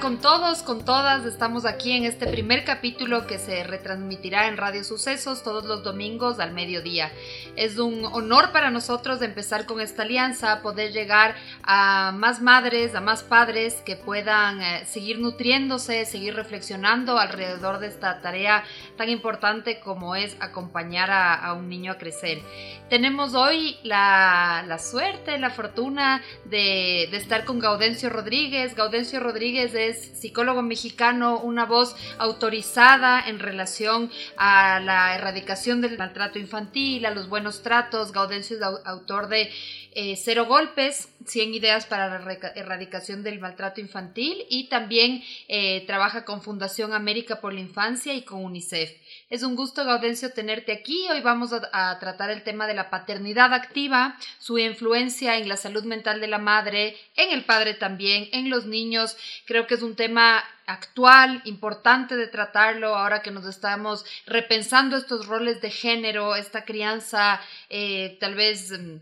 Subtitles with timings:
[0.00, 4.82] Con todos, con todas, estamos aquí en este primer capítulo que se retransmitirá en Radio
[4.82, 7.12] Sucesos todos los domingos al mediodía.
[7.54, 13.00] Es un honor para nosotros empezar con esta alianza, poder llegar a más madres, a
[13.00, 18.64] más padres que puedan eh, seguir nutriéndose, seguir reflexionando alrededor de esta tarea
[18.96, 22.42] tan importante como es acompañar a, un niño a crecer.
[22.90, 28.74] Tenemos hoy la, suerte, la fortuna de, de estar con Gaudencio Rodríguez.
[28.74, 36.38] Gaudencio Rodríguez es psicólogo mexicano, una voz autorizada en relación a la erradicación del maltrato
[36.38, 38.12] infantil, a los buenos tratos.
[38.12, 39.50] Gaudencio es autor de
[39.92, 46.24] eh, Cero Golpes, 100 ideas para la erradicación del maltrato infantil y también eh, trabaja
[46.24, 48.90] con Fundación América por la Infancia y con UNICEF.
[49.34, 51.08] Es un gusto, Gaudencio, tenerte aquí.
[51.10, 55.82] Hoy vamos a, tratar el tema de la paternidad activa, su influencia en la salud
[55.82, 59.16] mental de la madre, en el padre también, en los niños.
[59.44, 65.26] Creo que es un tema actual, importante de tratarlo ahora que nos estamos repensando estos
[65.26, 67.40] roles de género, esta crianza
[67.70, 68.98] eh, tal vez mm,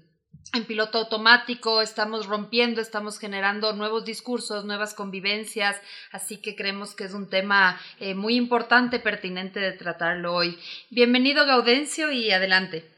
[0.53, 7.05] en piloto automático, estamos rompiendo, estamos generando nuevos discursos, nuevas convivencias, así que creemos que
[7.05, 10.58] es un tema eh, muy importante, pertinente de tratarlo hoy.
[10.91, 12.92] Bienvenido Gaudencio y adelante.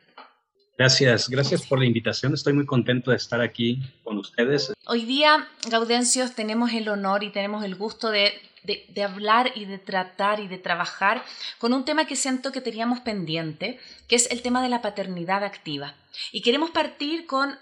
[0.76, 2.34] Gracias, gracias por la invitación.
[2.34, 4.72] Estoy muy contento de estar aquí con ustedes.
[4.86, 8.32] Hoy día, Gaudencio, tenemos el honor y tenemos el gusto de
[8.64, 11.22] de, hablar y de tratar y de trabajar
[11.58, 15.44] con un tema que siento que teníamos pendiente, que es el tema de la paternidad
[15.44, 15.94] activa.
[16.32, 17.58] Y queremos partir con,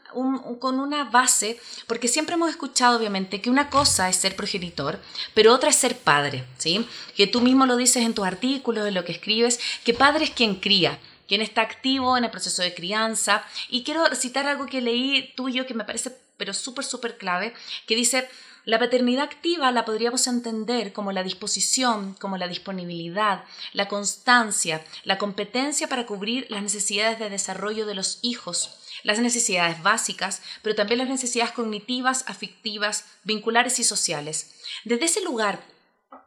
[0.60, 5.00] con una base, porque siempre hemos escuchado, obviamente, que una cosa es ser progenitor,
[5.34, 6.86] pero otra es ser padre, ¿sí?
[7.16, 10.30] Que tú mismo lo dices en tus artículos, en lo que escribes, que padre es
[10.30, 10.98] quien cría
[11.32, 13.42] quien está activo en el proceso de crianza.
[13.70, 17.54] Y quiero citar algo que leí tuyo que me parece pero súper, súper clave,
[17.86, 18.28] que dice,
[18.66, 25.16] la paternidad activa la podríamos entender como la disposición, como la disponibilidad, la constancia, la
[25.16, 30.98] competencia para cubrir las necesidades de desarrollo de los hijos, las necesidades básicas, pero también
[30.98, 34.52] las necesidades cognitivas, afectivas, vinculares y sociales.
[34.84, 35.71] Desde ese lugar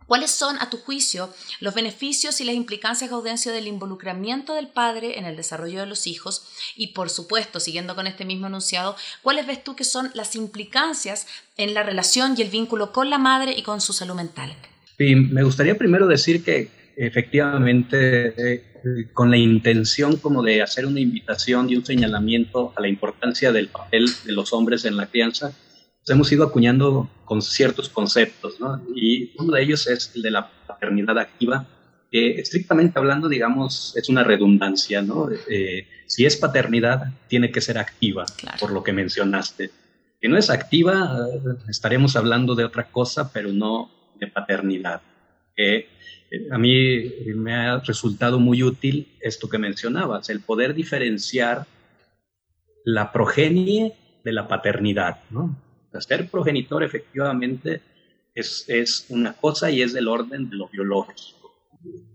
[0.08, 5.18] ¿Cuáles son, a tu juicio, los beneficios y las implicancias, Gaudencio, del involucramiento del padre
[5.18, 6.48] en el desarrollo de los hijos?
[6.76, 11.28] Y, por supuesto, siguiendo con este mismo enunciado, ¿cuáles ves tú que son las implicancias
[11.58, 14.54] en la relación y el vínculo con la madre y con su salud mental?
[14.98, 18.64] Sí, me gustaría primero decir que efectivamente, eh,
[19.12, 23.70] con la intención como de hacer una invitación y un señalamiento a la importancia del
[23.70, 25.52] papel de los hombres en la crianza,
[26.14, 28.82] hemos ido acuñando con ciertos conceptos, ¿no?
[28.96, 31.66] Y uno de ellos es el de la paternidad activa,
[32.12, 35.30] que estrictamente hablando, digamos, es una redundancia, ¿no?
[35.50, 38.26] Eh, si es paternidad, tiene que ser activa,
[38.60, 39.72] por lo que mencionaste.
[40.22, 41.28] Si no es activa,
[41.68, 45.02] estaremos hablando de otra cosa, pero no de paternidad.
[45.58, 45.88] Eh,
[46.52, 51.66] a mí me ha resultado muy útil esto que mencionabas, el poder diferenciar
[52.84, 53.94] la progenie
[54.24, 55.56] de la paternidad, ¿no?
[56.02, 57.82] Ser progenitor efectivamente
[58.34, 61.54] es, es, una cosa y es del orden de lo biológico.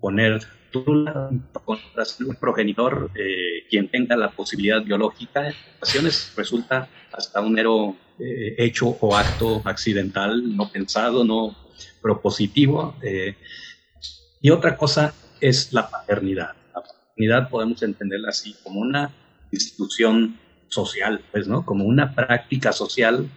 [0.01, 0.43] Poner
[0.73, 7.97] contra un progenitor, eh, quien tenga la posibilidad biológica, en ocasiones resulta hasta un mero
[8.19, 11.57] eh, hecho o acto accidental, no pensado, no
[12.01, 12.95] propositivo.
[13.03, 13.35] Eh.
[14.41, 16.55] y otra cosa es la paternidad.
[16.75, 19.11] La paternidad podemos entenderla así como una
[19.51, 20.39] institución
[20.69, 21.65] social, pues, ¿no?
[21.65, 23.29] Como una práctica social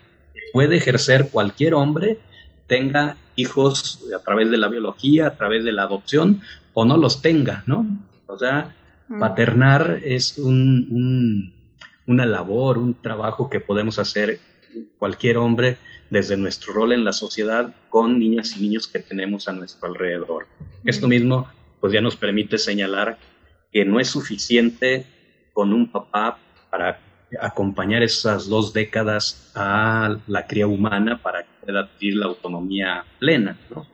[0.53, 2.19] puede ejercer cualquier hombre,
[2.67, 6.41] tenga hijos a través de la biología, a través de la adopción,
[6.73, 7.85] o no los tenga, ¿no?
[8.27, 8.73] O sea,
[9.09, 9.19] mm.
[9.19, 11.51] paternar es un,
[12.05, 14.39] una labor, un trabajo que podemos hacer
[14.97, 15.77] cualquier hombre
[16.09, 20.45] desde nuestro rol en la sociedad con niñas y niños que tenemos a nuestro alrededor.
[20.83, 20.89] Mm.
[20.89, 21.47] Esto mismo
[21.81, 23.17] pues ya nos permite señalar
[23.71, 25.05] que no es suficiente
[25.51, 26.37] con un papá
[26.69, 26.99] para
[27.39, 33.57] acompañar esas dos décadas a la cría humana para que pueda adquirir la autonomía plena.
[33.69, 33.87] ¿no?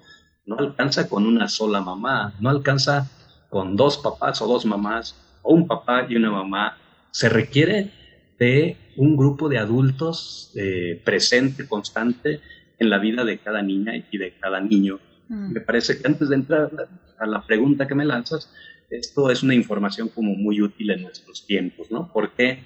[0.49, 3.07] no alcanza con una sola mamá, no alcanza
[3.49, 6.75] con dos papás o dos mamás, o un papá y una mamá.
[7.11, 7.91] Se requiere
[8.39, 12.41] de un grupo de adultos eh, presente, constante
[12.79, 14.99] en la vida de cada niña y de cada niño.
[15.27, 15.53] Mm.
[15.53, 16.71] Me parece que antes de entrar
[17.19, 18.51] a la pregunta que me lanzas,
[18.89, 22.09] esto es una información como muy útil en nuestros tiempos, ¿no?
[22.11, 22.63] Porque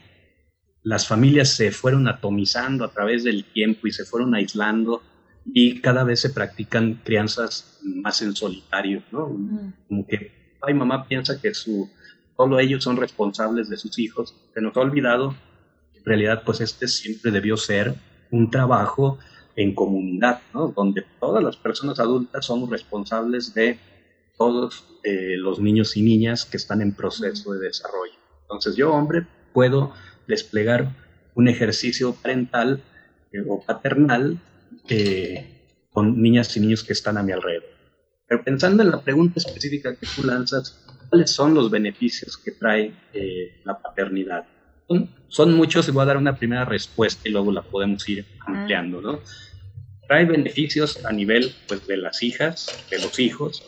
[0.84, 5.02] las familias se fueron atomizando a través del tiempo y se fueron aislando
[5.46, 9.30] y cada vez se practican crianzas más en solitario, ¿no?
[9.30, 9.74] Mm.
[9.88, 11.90] Como que, ay, mamá piensa que su,
[12.36, 15.36] solo ellos son responsables de sus hijos, se nos ha olvidado,
[15.96, 17.96] en realidad, pues este siempre debió ser
[18.32, 19.20] un trabajo
[19.56, 20.70] en comunidad, ¿no?
[20.70, 23.80] Donde todas las personas adultas son responsables de
[24.38, 28.14] todos eh, los niños y niñas que están en proceso de desarrollo.
[28.42, 29.94] Entonces yo, hombre, puedo
[30.28, 30.92] desplegar
[31.36, 32.82] un ejercicio parental
[33.32, 34.38] eh, o paternal
[34.90, 37.70] eh, con niñas y niños que están a mi alrededor.
[38.28, 42.94] Pero pensando en la pregunta específica que tú lanzas, ¿cuáles son los beneficios que trae
[43.64, 44.46] la paternidad?
[45.28, 49.02] Son, muchos y voy a dar una primera respuesta y luego la podemos ir ampliando,
[49.02, 49.20] ¿no?
[50.08, 53.64] Trae beneficios a nivel pues, de las hijas, de los hijos,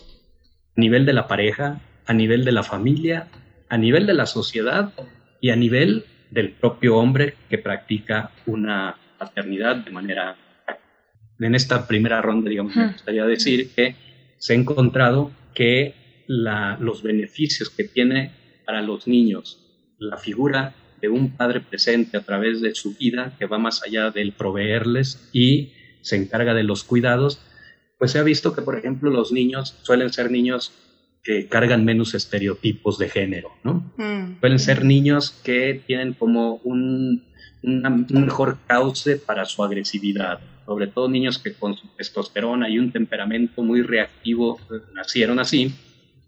[0.76, 3.28] a nivel de la pareja, a nivel de la familia,
[3.70, 4.94] a nivel de la sociedad
[5.42, 6.06] y a nivel
[6.36, 10.36] del propio hombre que practica una paternidad de manera
[11.40, 13.96] en esta primera ronda, digamos, me gustaría decir que
[14.38, 15.96] se ha encontrado que
[16.28, 18.32] los beneficios que tiene
[18.66, 19.62] para los niños
[19.98, 24.12] la figura de un padre presente a través de su vida, que va más allá
[24.12, 25.72] del proveerles y
[26.02, 27.40] se encarga de los cuidados,
[27.98, 30.74] pues se ha visto que, por ejemplo, los niños suelen ser niños
[31.26, 33.92] que cargan menos estereotipos de género, ¿no?
[33.98, 34.40] Mm.
[34.40, 37.26] Suelen ser niños que tienen como un,
[37.64, 42.92] un mejor cauce para su agresividad, sobre todo niños que con su testosterona y un
[42.92, 45.74] temperamento muy reactivo eh, nacieron así,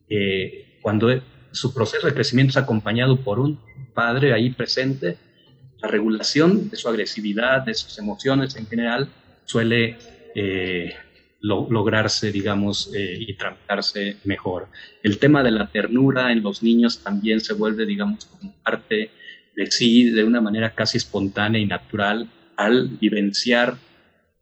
[0.09, 1.09] eh, cuando
[1.51, 3.59] su proceso de crecimiento es acompañado por un
[3.93, 5.17] padre ahí presente,
[5.79, 9.09] la regulación de su agresividad, de sus emociones en general,
[9.45, 9.97] suele
[10.33, 10.95] eh,
[11.47, 14.67] lograrse, digamos, eh, y tratarse mejor.
[15.03, 19.11] El tema de la ternura en los niños también se vuelve, digamos, como parte
[19.55, 23.77] de sí, de una manera casi espontánea y natural, al vivenciar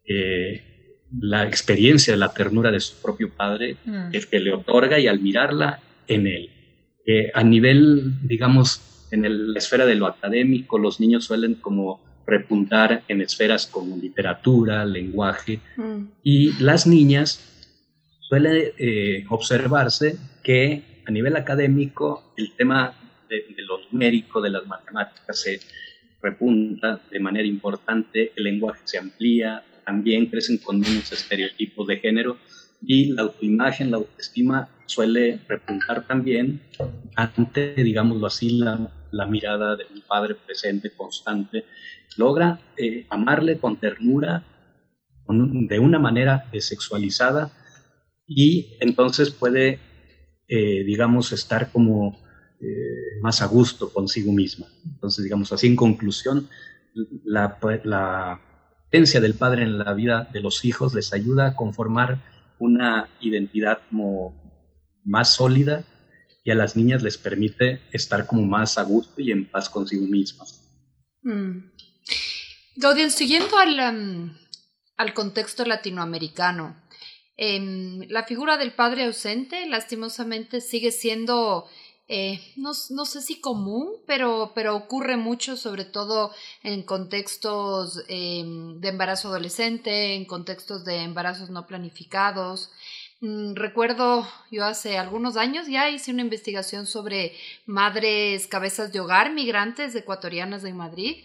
[0.06, 4.08] eh, la experiencia de la ternura de su propio padre, mm.
[4.12, 6.50] el que le otorga y al mirarla en él.
[7.34, 13.20] a nivel, digamos, en la esfera de lo académico, los niños suelen como repuntar en
[13.20, 16.02] esferas como literatura, lenguaje, mm.
[16.22, 17.40] y las niñas
[18.20, 22.94] suele eh, observarse que a nivel académico el tema
[23.28, 25.60] de, lo numérico, de las matemáticas, se
[26.20, 32.38] repunta de manera importante, el lenguaje se amplía, también crecen con menos estereotipos de género
[32.82, 36.60] y la autoimagen, la autoestima suele repuntar también
[37.14, 41.64] ante, digámoslo así, la, la mirada de un padre presente, constante,
[42.16, 44.44] logra eh, amarle con ternura,
[45.28, 47.50] de una manera sexualizada
[48.26, 49.80] y entonces puede,
[50.48, 52.16] eh, digamos, estar como
[52.60, 54.66] eh, más a gusto consigo misma.
[54.84, 56.48] Entonces, digamos así, en conclusión,
[57.24, 58.40] la, la
[58.90, 62.22] presencia del padre en la vida de los hijos les ayuda a conformar
[62.58, 64.34] una identidad como
[65.04, 65.84] más sólida
[66.46, 70.06] y a las niñas les permite estar como más a gusto y en paz consigo
[70.06, 70.62] mismas.
[71.22, 71.72] Mm.
[72.76, 74.36] Gaudien, siguiendo al, em,
[74.96, 76.76] al contexto latinoamericano,
[77.36, 81.66] em, la figura del padre ausente lastimosamente sigue siendo,
[82.06, 86.30] eh, no, sé si común, pero, pero ocurre mucho, sobre todo
[86.62, 92.70] en contextos em, de embarazo adolescente, en contextos de embarazos no planificados.
[93.20, 97.32] Mm, recuerdo, yo hace algunos años ya hice una investigación sobre
[97.64, 101.24] madres cabezas de hogar migrantes ecuatorianas en Madrid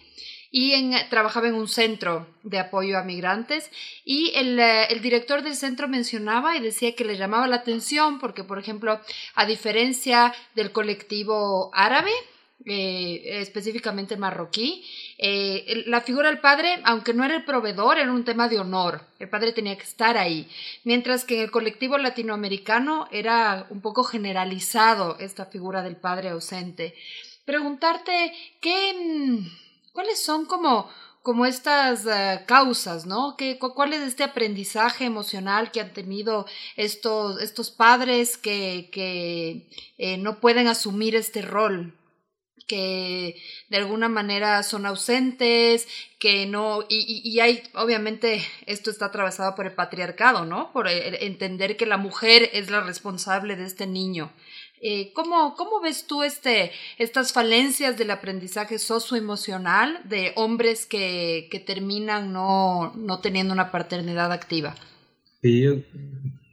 [0.52, 3.70] y en, trabajaba en un centro de apoyo a migrantes
[4.06, 8.20] y el, eh, el, director del centro mencionaba y decía que le llamaba la atención
[8.20, 9.02] porque, por ejemplo,
[9.36, 12.12] a diferencia del colectivo árabe,
[12.66, 14.86] eh, específicamente marroquí,
[15.18, 19.02] eh, la figura del padre, aunque no era el proveedor, era un tema de honor.
[19.18, 20.48] El padre tenía que estar ahí.
[20.84, 26.94] Mientras que en el colectivo latinoamericano era un poco generalizado esta figura del padre ausente.
[27.46, 30.88] Preguntarte qué mm, ¿Cuáles son como,
[31.22, 33.36] como estas eh, causas, ¿no?
[33.38, 36.46] ¿Qué, ¿Cuál es este aprendizaje emocional que han tenido
[36.78, 41.98] estos, estos padres que, que no pueden asumir este rol?
[42.72, 43.36] Que
[43.68, 49.74] de alguna manera son ausentes, que no, y, hay, obviamente, esto está atravesado por el
[49.74, 50.72] patriarcado, ¿no?
[50.72, 54.32] Por entender que la mujer es la responsable de este niño.
[54.82, 61.60] Eh, ¿cómo, ¿cómo, ves tú este, estas falencias del aprendizaje socioemocional de hombres que, que
[61.60, 64.76] terminan no, no, teniendo una paternidad activa?
[65.42, 65.64] Sí,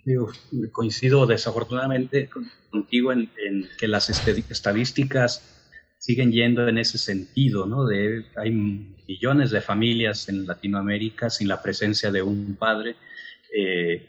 [0.05, 0.27] yo,
[0.73, 2.29] coincido desafortunadamente
[2.71, 3.31] contigo en
[3.79, 5.58] que las estadísticas
[5.99, 7.87] siguen yendo en ese sentido, ¿no?
[7.87, 12.97] De, hay millones de familias en Latinoamérica sin la presencia de un padre
[13.55, 14.07] eh,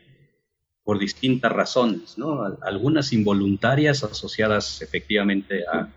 [0.83, 2.57] por distintas razones, ¿no?
[2.61, 5.89] Algunas involuntarias asociadas efectivamente a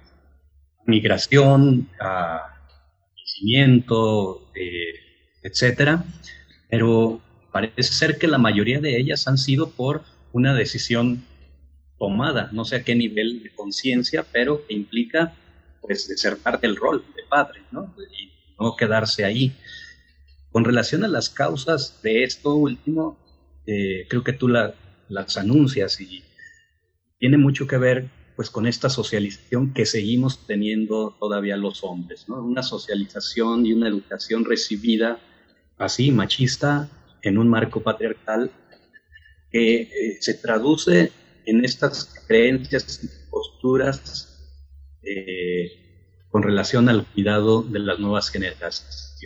[0.87, 2.69] migración, a
[3.15, 4.95] crecimiento, eh,
[5.43, 6.05] etcétera,
[6.69, 7.21] pero
[7.53, 11.25] parece ser que la mayoría de ellas han sido por una decisión
[11.99, 15.35] tomada, no sé a qué nivel de conciencia, pero que implica
[15.83, 17.95] pues desertar del rol de padre, ¿no?
[18.19, 19.55] Y no quedarse ahí.
[20.51, 23.19] Con relación a las causas de esto último,
[23.67, 26.23] eh, creo que tú las anuncias y
[27.19, 32.43] tiene mucho que ver pues con esta socialización que seguimos teniendo todavía los hombres, ¿no?
[32.43, 35.21] Una socialización y una educación recibida
[35.79, 36.89] así, machista,
[37.23, 38.51] en un marco patriarcal
[39.51, 41.13] que eh, se traduce
[41.45, 44.32] en estas creencias y posturas
[45.05, 45.83] eh,
[46.31, 49.19] con relación al cuidado de las nuevas generaciones.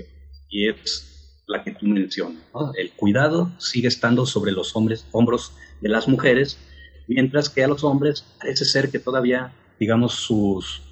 [0.49, 2.42] Y es la que tú mencionas.
[2.76, 6.59] El cuidado sigue estando sobre los hombres, hombros de las mujeres,
[7.06, 10.83] mientras que a los hombres parece ser que todavía, digamos, sus,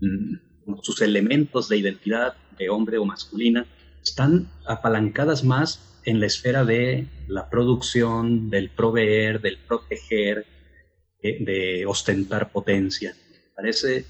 [0.00, 3.66] mm, sus elementos de identidad de hombre o masculina
[4.02, 10.46] están apalancadas más en la esfera de la producción, del proveer, del proteger,
[11.22, 13.16] de, de ostentar potencia.
[13.56, 14.04] Parece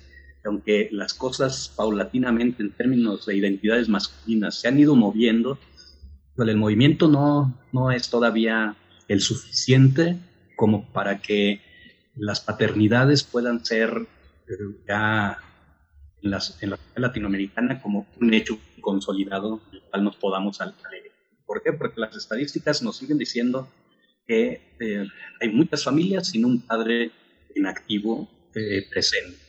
[0.44, 5.58] aunque las cosas paulatinamente en términos de identidades masculinas se han ido moviendo,
[6.36, 8.76] el movimiento no, no es todavía
[9.08, 10.18] el suficiente
[10.56, 11.60] como para que
[12.16, 14.06] las paternidades puedan ser
[14.48, 14.52] eh,
[14.86, 15.38] ya
[16.22, 20.92] en, las, en la latinoamericana como un hecho consolidado del cual nos podamos alejar.
[21.46, 21.72] ¿Por qué?
[21.72, 23.68] Porque las estadísticas nos siguen diciendo
[24.26, 25.06] que eh,
[25.40, 27.10] hay muchas familias sin un padre
[27.54, 29.43] en activo eh, presente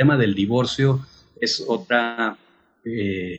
[0.00, 1.06] tema del divorcio
[1.38, 2.38] es otra
[2.86, 3.38] eh,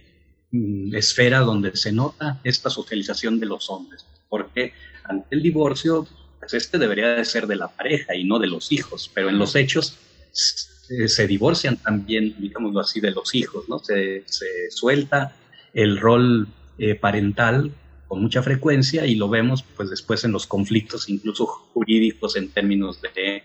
[0.51, 4.72] mm, esfera donde se nota esta socialización de los hombres, porque
[5.03, 6.08] ante el divorcio,
[6.39, 9.39] pues este debería de ser de la pareja y no de los hijos, pero en
[9.39, 9.98] los hechos
[10.32, 13.80] se divorcian también, digámoslo así, de los hijos, ¿no?
[13.80, 14.24] Se,
[14.70, 15.36] suelta
[15.74, 17.72] el rol eh, parental
[18.08, 23.01] con mucha frecuencia y lo vemos pues después en los conflictos incluso jurídicos en términos
[23.01, 23.44] de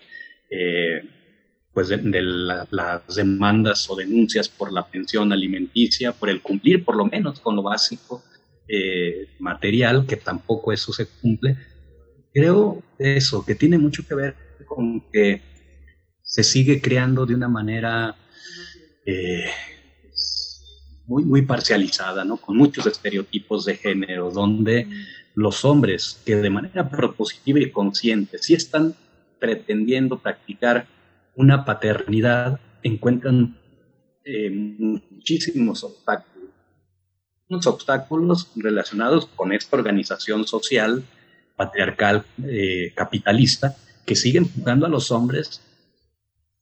[0.50, 1.02] eh,
[1.76, 2.22] pues de,
[2.70, 7.54] las demandas o denuncias por la pensión alimenticia, por el cumplir por lo menos con
[7.54, 8.24] lo básico
[8.66, 11.54] eh, material, que tampoco eso se cumple.
[12.32, 15.42] Creo eso, que tiene mucho que ver con que
[16.22, 18.16] se sigue creando de una manera
[19.04, 19.50] eh,
[21.06, 22.38] muy, muy parcializada, ¿no?
[22.38, 24.88] con muchos estereotipos de género, donde
[25.34, 28.94] los hombres que de manera propositiva y consciente sí están
[29.38, 30.95] pretendiendo practicar
[31.36, 33.58] una paternidad encuentran
[34.24, 36.50] eh, muchísimos obstáculos.
[37.48, 41.04] Unos obstáculos relacionados con esta organización social
[41.54, 45.62] patriarcal eh, capitalista que sigue empujando a los hombres,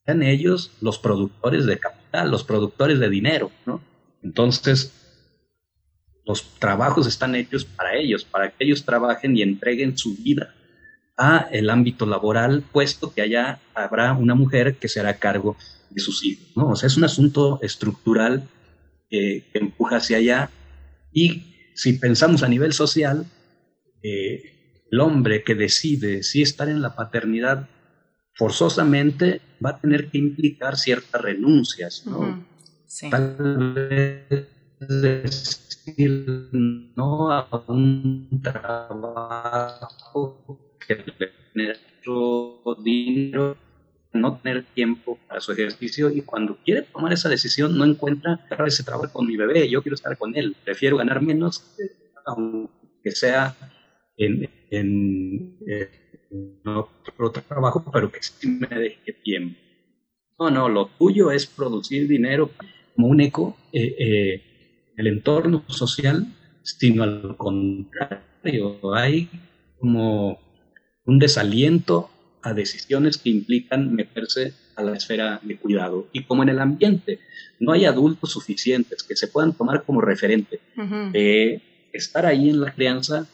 [0.05, 3.81] sean ellos los productores de capital, los productores de dinero, ¿no?
[4.23, 4.93] Entonces,
[6.27, 10.55] los trabajos están hechos para ellos, para que ellos trabajen y entreguen su vida
[11.17, 15.57] a el ámbito laboral, puesto que allá habrá una mujer que se hará cargo
[15.91, 16.49] de sus hijos.
[16.57, 16.71] ¿no?
[16.71, 18.49] O sea, es un asunto estructural
[19.09, 20.51] que empuja hacia allá.
[21.13, 23.27] Y si pensamos a nivel social,
[24.03, 27.69] eh, el hombre que decide si estar en la paternidad
[28.35, 32.45] forzosamente va a tener que implicar ciertas renuncias, ¿no?
[33.11, 34.49] Tal vez
[34.81, 36.51] decir
[36.97, 39.25] no a un trabajo
[40.87, 41.79] que tener
[42.83, 43.57] dinero,
[44.13, 48.85] no tener tiempo para su ejercicio y cuando quiere tomar esa decisión no encuentra ese
[48.85, 51.75] trabajo con mi bebé, yo quiero estar con él, prefiero ganar menos,
[52.27, 53.57] aunque sea
[54.17, 55.59] en, en,
[56.65, 59.59] otro trabajo, pero que sí me deje tiempo.
[60.39, 62.51] No, no, lo tuyo es producir dinero
[62.95, 64.43] como un eco, eh, eh,
[64.97, 66.27] el entorno social,
[66.63, 69.29] sino al contrario, hay
[69.79, 70.44] como
[71.07, 72.11] un desaliento
[72.43, 76.09] a decisiones que implican meterse a la esfera de cuidado.
[76.13, 77.21] Y como en el ambiente
[77.59, 80.61] no hay adultos suficientes que se puedan tomar como referente,
[81.93, 83.27] estar ahí en la crianza,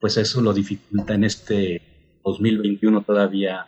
[0.00, 1.82] pues eso lo dificulta en este
[2.24, 3.66] 2021 todavía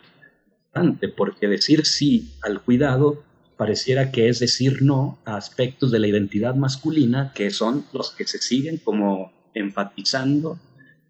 [0.73, 3.23] bastante, porque decir sí al cuidado
[3.57, 8.27] pareciera que es decir no a aspectos de la identidad masculina que son los que
[8.27, 10.59] se siguen como enfatizando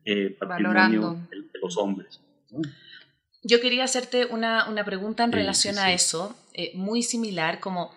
[0.04, 1.14] eh, Valorando.
[1.30, 2.20] De, los hombres.
[3.42, 7.92] Yo quería hacerte una, pregunta en relación a eso, eh, muy similar, como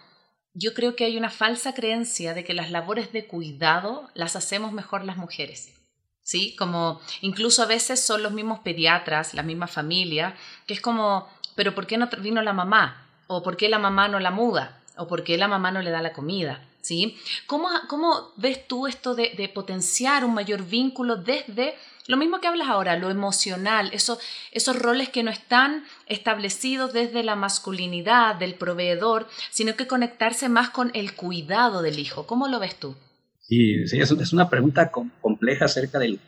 [0.54, 4.72] yo creo que hay una falsa creencia de que las labores de cuidado las hacemos
[4.72, 5.74] mejor las mujeres.
[6.22, 6.56] ¿Sí?
[6.56, 11.76] Como incluso a veces son los mismos pediatras, la misma familia, que es como, pero
[11.76, 13.04] ¿por qué no vino la mamá?
[13.28, 15.92] o por qué la mamá no la muda, o por qué la mamá no le
[15.92, 16.62] da la comida.
[16.82, 17.18] ¿sí?
[17.48, 21.76] ¿Cómo, cómo ves tú esto de, potenciar un mayor vínculo desde
[22.08, 27.36] lo mismo que hablas ahora, lo emocional, esos roles que no están establecidos desde la
[27.36, 32.28] masculinidad del proveedor, sino que conectarse más con el cuidado del hijo?
[32.28, 32.96] ¿Cómo lo ves tú?
[33.40, 36.20] Sí, sí es, una pregunta compleja acerca del,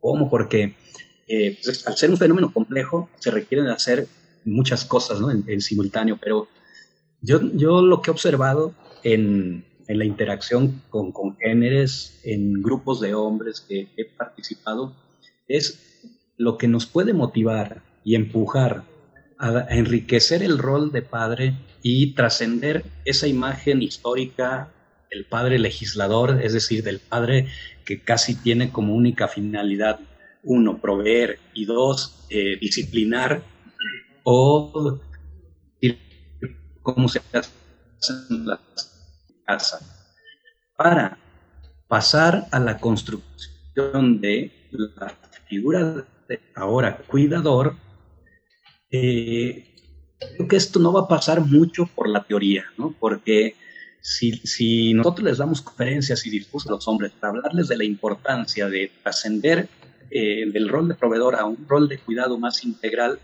[0.00, 0.74] cómo, porque
[1.26, 4.06] eh, pues, al ser un fenómeno complejo se requieren hacer
[4.44, 5.30] muchas cosas ¿no?
[5.30, 6.48] en, simultáneo, pero
[7.20, 13.14] yo, yo lo que he observado en, en la interacción con congéneres, en grupos de
[13.14, 14.94] hombres que he participado,
[15.48, 18.84] es lo que nos puede motivar y empujar
[19.38, 24.72] a, enriquecer el rol de padre y trascender esa imagen histórica
[25.10, 27.48] del padre legislador, es decir, del padre
[27.84, 30.00] que casi tiene como única finalidad,
[30.42, 33.42] uno, proveer y dos, eh, disciplinar
[34.24, 35.00] o
[36.82, 38.93] cómo se hacen las
[39.44, 39.82] casas
[40.76, 41.18] para
[41.88, 45.14] pasar a la construcción de la
[45.46, 47.76] figura de ahora cuidador,
[48.90, 49.74] eh,
[50.36, 52.94] creo que esto no va a pasar mucho por la teoría, ¿no?
[52.98, 53.54] Porque
[54.00, 57.84] si, si nosotros les damos conferencias y discursos a los hombres para hablarles de la
[57.84, 59.68] importancia de trascender
[60.10, 63.18] eh, del rol de proveedor a un rol de cuidado más integral,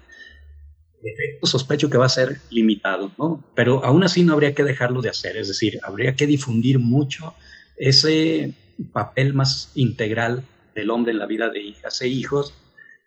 [1.42, 3.44] sospecho que va a ser limitado, ¿no?
[3.54, 7.34] Pero aún así no habría que dejarlo de hacer, es decir, habría que difundir mucho
[7.76, 8.54] ese
[8.92, 12.54] papel más integral del hombre en la vida de hijas e hijos,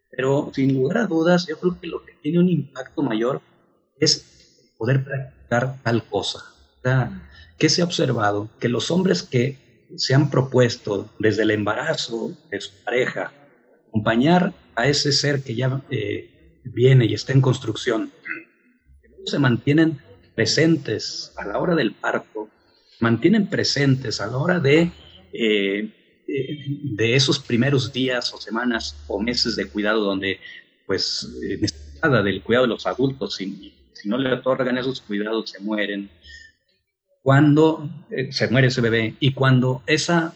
[0.10, 3.42] pero sin lugar a dudas, yo creo que lo que tiene un impacto mayor
[4.00, 6.40] es poder practicar tal cosa.
[6.80, 8.50] O sea, ¿qué se ha observado?
[8.60, 13.32] Que los hombres que se han propuesto desde el embarazo de su pareja
[13.88, 16.33] acompañar a ese ser que ya eh,
[16.64, 18.12] viene y está en construcción,
[19.26, 20.00] se mantienen
[20.36, 22.50] presentes a la hora del parto,
[23.00, 24.92] mantienen presentes a la hora de,
[25.34, 25.90] eh,
[26.28, 30.40] eh, de esos primeros días o semanas o meses de cuidado donde
[30.86, 31.30] pues
[32.02, 33.74] nada del cuidado de los adultos, si,
[34.06, 36.10] no le otorgan esos cuidados se mueren,
[37.22, 40.34] cuando eh, se muere ese bebé y cuando esa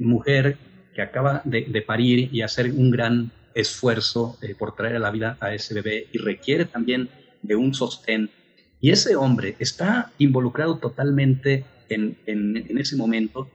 [0.00, 0.56] mujer
[0.94, 5.36] que acaba de parir y hacer un gran esfuerzo eh, por traer a la vida
[5.40, 7.08] a ese bebé y requiere también
[7.42, 8.30] de un sostén.
[8.80, 13.50] Y ese hombre está involucrado totalmente en, en, ese momento.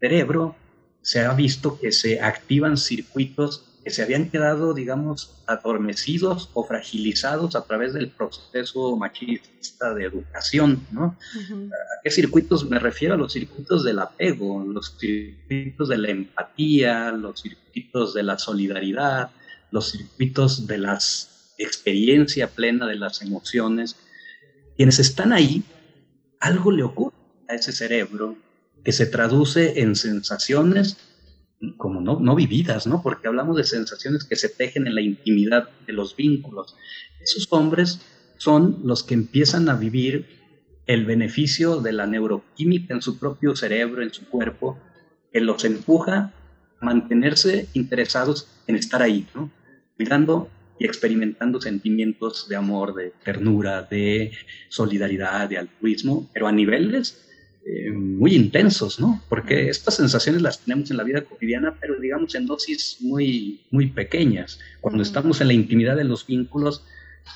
[0.00, 0.56] cerebro
[1.02, 7.54] se ha visto que se activan circuitos que se habían quedado, digamos, adormecidos o fragilizados
[7.54, 11.18] a través del proceso machista de educación, ¿no?
[11.34, 13.14] ¿A qué circuitos me refiero?
[13.14, 19.30] A los circuitos del apego, los circuitos de la empatía, los circuitos de la solidaridad,
[19.70, 20.98] los circuitos de la
[21.58, 23.96] experiencia plena de las emociones.
[24.78, 25.62] Quienes están ahí,
[26.40, 27.14] algo le ocurre
[27.50, 28.36] a ese cerebro
[28.82, 30.96] que se traduce en sensaciones
[31.76, 33.02] como no, no vividas, ¿no?
[33.02, 36.76] Porque hablamos de sensaciones que se tejen en la intimidad de los vínculos.
[37.20, 38.00] Esos hombres
[38.36, 40.26] son los que empiezan a vivir
[40.86, 44.78] el beneficio de la neuroquímica en su propio cerebro, en su cuerpo,
[45.32, 46.32] que los empuja
[46.80, 49.50] a mantenerse interesados en estar ahí, ¿no?
[49.96, 54.32] Cuidando y experimentando sentimientos de amor, de ternura, de
[54.68, 57.30] solidaridad, de altruismo, pero a niveles
[57.66, 59.22] eh, muy intensos, ¿no?
[59.28, 63.86] Porque estas sensaciones las tenemos en la vida cotidiana, pero digamos en dosis muy, muy
[63.86, 64.58] pequeñas.
[64.82, 66.84] Cuando estamos en la intimidad de los vínculos,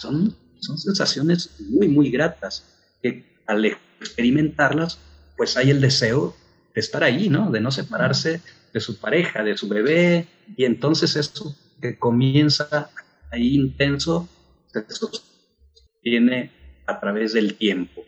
[0.00, 4.98] son, son sensaciones muy, muy gratas, que al experimentarlas,
[5.36, 6.36] pues hay el deseo
[6.74, 7.50] de estar ahí, ¿no?
[7.50, 8.42] De no separarse
[8.74, 12.90] de su pareja, de su bebé, y entonces eso que comienza
[13.30, 14.28] ahí intenso,
[14.66, 16.50] se sostiene
[16.86, 18.04] a través del tiempo.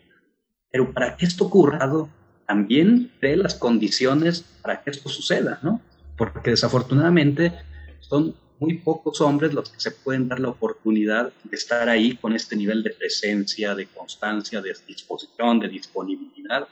[0.71, 1.79] Pero para que esto ocurra,
[2.47, 5.81] también cree las condiciones para que esto suceda, ¿no?
[6.17, 7.53] Porque desafortunadamente
[8.01, 12.35] son muy pocos hombres los que se pueden dar la oportunidad de estar ahí con
[12.35, 16.69] este nivel de presencia, de constancia, de disposición, de disponibilidad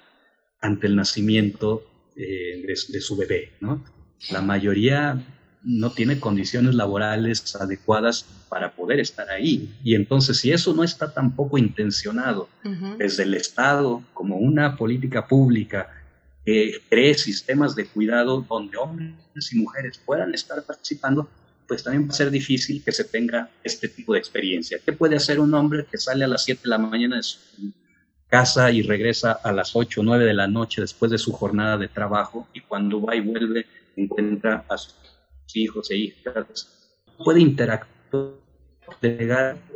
[0.60, 1.84] ante el nacimiento
[2.14, 3.52] eh, de, su bebé.
[3.60, 3.84] ¿no?
[4.30, 5.24] La mayoría
[5.62, 9.74] no tiene condiciones laborales adecuadas para poder estar ahí.
[9.82, 12.48] Y entonces, si eso no está tampoco intencionado
[12.96, 15.88] desde el Estado como una política pública
[16.44, 21.28] que cree sistemas de cuidado donde hombres y mujeres puedan estar participando,
[21.66, 24.78] pues también va a ser difícil que se tenga este tipo de experiencia.
[24.84, 27.38] ¿Qué puede hacer un hombre que sale a las 7 de la mañana de su
[28.28, 31.76] casa y regresa a las 8 o 9 de la noche después de su jornada
[31.76, 33.66] de trabajo y cuando va y vuelve
[33.96, 34.94] encuentra a sus
[35.56, 36.94] hijos e hijas?
[37.24, 38.34] Puede interactuar,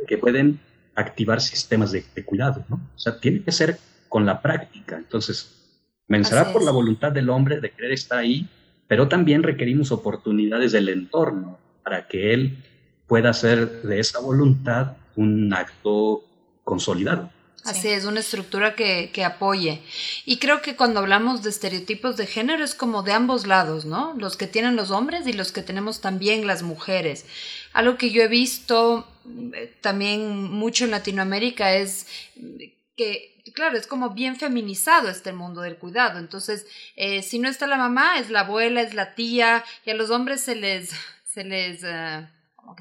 [0.07, 0.59] que pueden
[0.95, 2.75] activar sistemas de, cuidado, ¿no?
[2.95, 3.77] O sea, tiene que ser
[4.09, 4.97] con la práctica.
[4.97, 8.47] Entonces, comenzará por la voluntad del hombre de querer estar ahí,
[8.87, 12.63] pero también requerimos oportunidades del entorno para que él
[13.07, 16.23] pueda hacer de esa voluntad un acto
[16.63, 17.29] consolidado.
[17.65, 19.81] Así es, una estructura que, que, apoye.
[20.25, 24.13] Y creo que cuando hablamos de estereotipos de género es como de ambos lados, ¿no?
[24.17, 27.25] Los que tienen los hombres y los que tenemos también las mujeres.
[27.71, 29.07] Algo que yo he visto
[29.53, 32.07] eh, también mucho en Latinoamérica es
[32.97, 36.19] que, claro, es como bien feminizado este mundo del cuidado.
[36.19, 39.95] Entonces, eh, si no está la mamá, es la abuela, es la tía, y a
[39.95, 40.91] los hombres se les,
[41.25, 41.81] se les,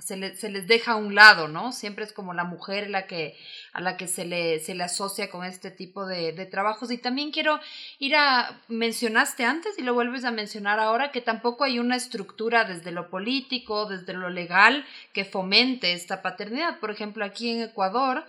[0.01, 1.73] se, les deja a un lado, ¿no?
[1.73, 3.37] Siempre es como la mujer la que,
[3.73, 6.91] a la que se le, se le asocia con este tipo de, de trabajos.
[6.91, 7.59] Y también quiero
[7.99, 12.65] ir a, mencionaste antes y lo vuelves a mencionar ahora, que tampoco hay una estructura
[12.65, 16.79] desde lo político, desde lo legal, que fomente esta paternidad.
[16.81, 18.25] Por ejemplo, aquí en Ecuador,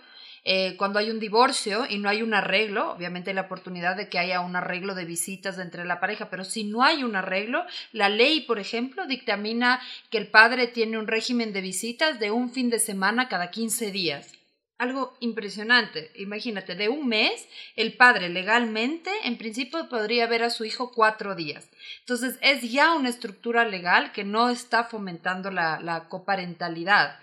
[0.46, 4.08] eh, cuando hay un divorcio y no hay un arreglo, obviamente hay la oportunidad de
[4.08, 7.64] que haya un arreglo de visitas entre la pareja, pero si no hay un arreglo,
[7.92, 9.80] la ley, por ejemplo, dictamina
[10.10, 13.90] que el padre tiene un régimen de visitas de un fin de semana cada 15
[13.90, 14.43] días.
[14.76, 16.10] Algo impresionante.
[16.16, 21.36] Imagínate, de un mes, el padre legalmente, en principio, podría ver a su hijo cuatro
[21.36, 21.70] días.
[22.00, 27.20] Entonces, es ya una estructura legal que no está fomentando la, la coparentalidad.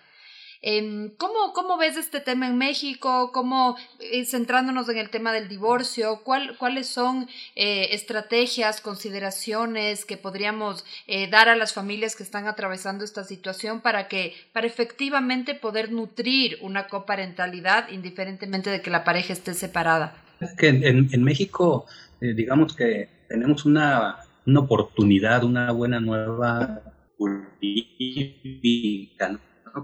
[1.18, 3.32] ¿Cómo, ¿Cómo ves este tema en México?
[3.34, 10.18] ¿Cómo, eh, centrándonos en el tema del divorcio, ¿cuál, cuáles son eh, estrategias, consideraciones que
[10.18, 15.56] podríamos eh, dar a las familias que están atravesando esta situación para que, para efectivamente
[15.56, 20.16] poder nutrir una coparentalidad indiferentemente de que la pareja esté separada?
[20.58, 21.86] que en, México,
[22.20, 26.82] digamos que tenemos una, una oportunidad, una buena nueva
[27.16, 27.80] política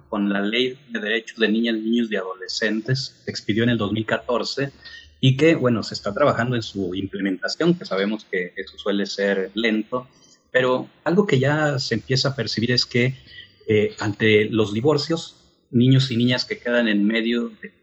[0.09, 4.71] con la Ley de Derechos de Niñas, Niños y Adolescentes, se expidió en el 2014
[5.19, 9.51] y que, bueno, se está trabajando en su implementación, que sabemos que eso suele ser
[9.55, 10.07] lento,
[10.51, 13.15] pero algo que ya se empieza a percibir es que
[13.67, 15.35] eh, ante los divorcios,
[15.71, 17.73] niños y niñas que quedan en medio de,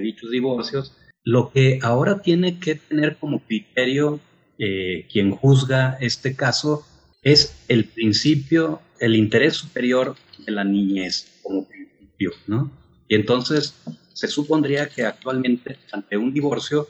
[0.00, 4.18] dichos divorcios, lo que ahora tiene que tener como criterio
[4.58, 6.84] eh, quien juzga este caso
[7.22, 12.70] es el principio, el interés superior de la niñez como principio, ¿no?
[13.08, 13.74] Y entonces
[14.12, 16.88] se supondría que actualmente ante un divorcio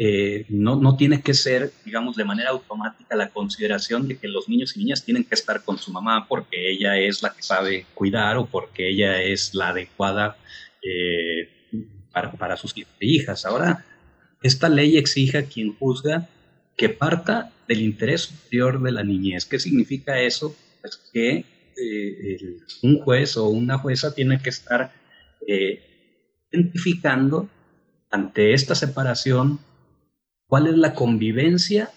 [0.00, 4.48] eh, no, no tiene que ser, digamos, de manera automática la consideración de que los
[4.48, 7.84] niños y niñas tienen que estar con su mamá porque ella es la que sabe
[7.94, 10.36] cuidar o porque ella es la adecuada
[10.82, 11.48] eh,
[12.12, 13.44] para, para, sus e hijas.
[13.44, 13.84] Ahora,
[14.42, 16.28] esta ley exige a quien juzga
[16.76, 19.46] que parta del interés superior de la niñez.
[19.46, 20.54] ¿Qué significa eso?
[20.80, 21.44] Pues que
[21.80, 24.92] eh, un juez o una jueza tiene que estar
[25.46, 27.48] eh, identificando
[28.10, 29.60] ante esta separación
[30.46, 31.90] cuál es la convivencia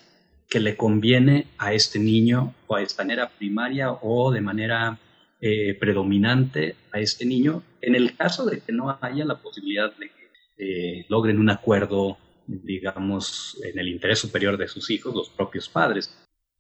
[0.50, 5.00] que le conviene a este niño o a esta manera primaria o de manera
[5.40, 10.10] eh, predominante a este niño en el caso de que no haya la posibilidad de
[10.10, 16.16] que logren un acuerdo, digamos, en el interés superior de sus hijos, los propios padres.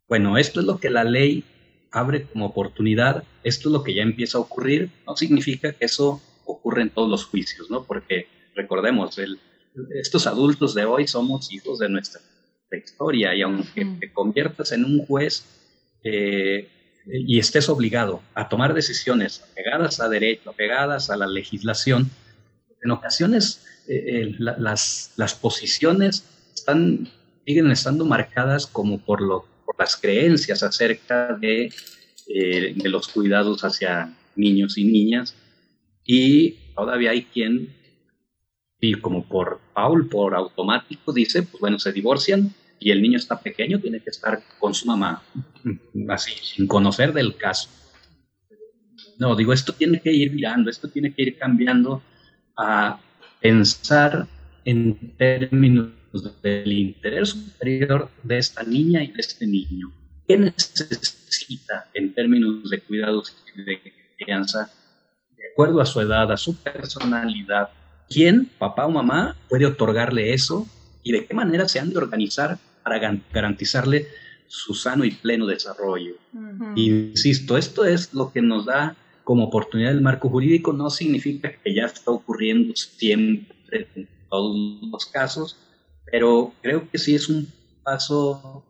[0.07, 1.43] Bueno, esto es lo que la ley
[1.91, 6.21] abre como oportunidad, esto es lo que ya empieza a ocurrir, no significa que eso
[6.45, 7.83] ocurre en todos los juicios, ¿no?
[7.83, 9.39] Porque recordemos, el,
[9.93, 12.21] estos adultos de hoy somos hijos de nuestra
[12.71, 15.45] historia y aunque te conviertas en un juez
[16.03, 16.69] eh,
[17.05, 22.09] y estés obligado a tomar decisiones apegadas a derecho, apegadas a la legislación,
[22.81, 27.09] en ocasiones eh, eh, las, las posiciones están,
[27.45, 29.45] siguen estando marcadas como por lo
[29.77, 31.71] las creencias acerca de,
[32.27, 35.35] eh, de los cuidados hacia niños y niñas.
[36.05, 37.73] Y todavía hay quien,
[38.79, 43.39] y como por Paul, por automático, dice, pues bueno, se divorcian y el niño está
[43.39, 45.21] pequeño, tiene que estar con su mamá,
[46.09, 47.69] así, sin conocer del caso.
[49.19, 52.01] No, digo, esto tiene que ir mirando, esto tiene que ir cambiando
[52.57, 52.99] a
[53.39, 54.27] pensar
[54.65, 59.91] en términos del interés superior de esta niña y de este niño.
[60.27, 63.79] ¿Qué necesita en términos de cuidados y de
[64.17, 64.71] crianza
[65.37, 67.69] de acuerdo a su edad, a su personalidad?
[68.09, 70.67] ¿Quién, papá o mamá, puede otorgarle eso
[71.03, 72.99] y de qué manera se han de organizar para
[73.33, 74.07] garantizarle
[74.47, 76.15] su sano y pleno desarrollo?
[76.75, 81.73] Insisto, esto es lo que nos da como oportunidad del marco jurídico, no significa que
[81.73, 84.57] ya está ocurriendo siempre en todos
[84.91, 85.57] los casos,
[86.05, 87.51] pero creo que sí es un
[87.83, 88.65] paso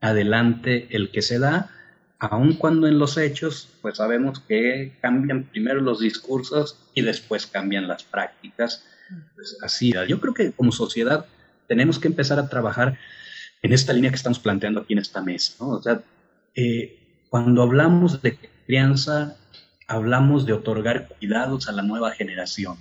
[0.00, 1.70] adelante el que se da,
[2.18, 7.88] aun cuando en los hechos, pues sabemos que cambian primero los discursos y después cambian
[7.88, 8.84] las prácticas.
[9.34, 11.26] Pues así, yo creo que como sociedad
[11.68, 12.98] tenemos que empezar a trabajar
[13.62, 15.64] en esta línea que estamos planteando aquí en esta mesa.
[15.64, 16.02] O sea,
[16.54, 19.36] eh, cuando hablamos de crianza,
[19.86, 22.76] hablamos de otorgar cuidados a la nueva generación.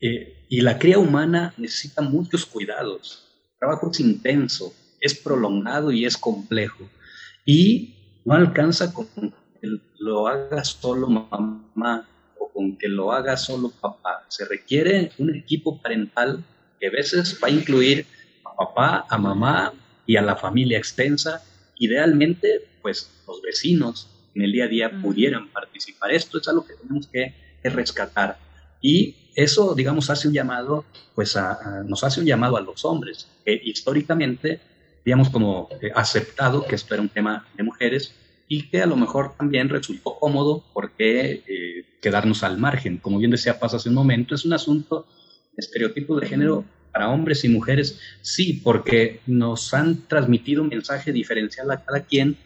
[0.00, 3.26] Eh, y la cría humana necesita muchos cuidados.
[3.52, 6.88] El trabajo es intenso, es prolongado y es complejo.
[7.44, 9.06] Y no alcanza con
[9.60, 12.08] que lo haga solo mamá
[12.38, 14.24] o con que lo haga solo papá.
[14.28, 16.44] Se requiere un equipo parental
[16.78, 18.06] que a veces va a incluir
[18.44, 19.72] a papá, a mamá
[20.06, 21.42] y a la familia extensa.
[21.78, 26.12] Idealmente, pues los vecinos en el día a día pudieran participar.
[26.12, 28.38] Esto es algo que tenemos que, rescatar.
[28.80, 31.36] Y eso, digamos, hace un llamado, pues
[31.86, 34.60] nos hace un llamado a los hombres, que históricamente,
[35.04, 38.14] digamos, como eh, aceptado que esto era un tema de mujeres
[38.48, 42.98] y que a lo mejor también resultó cómodo porque eh, quedarnos al margen.
[42.98, 45.06] Como bien decía Paz hace un momento, es un asunto
[45.52, 51.12] de estereotipo de género para hombres y mujeres, sí, porque nos han transmitido un mensaje
[51.12, 52.36] diferencial a cada quien,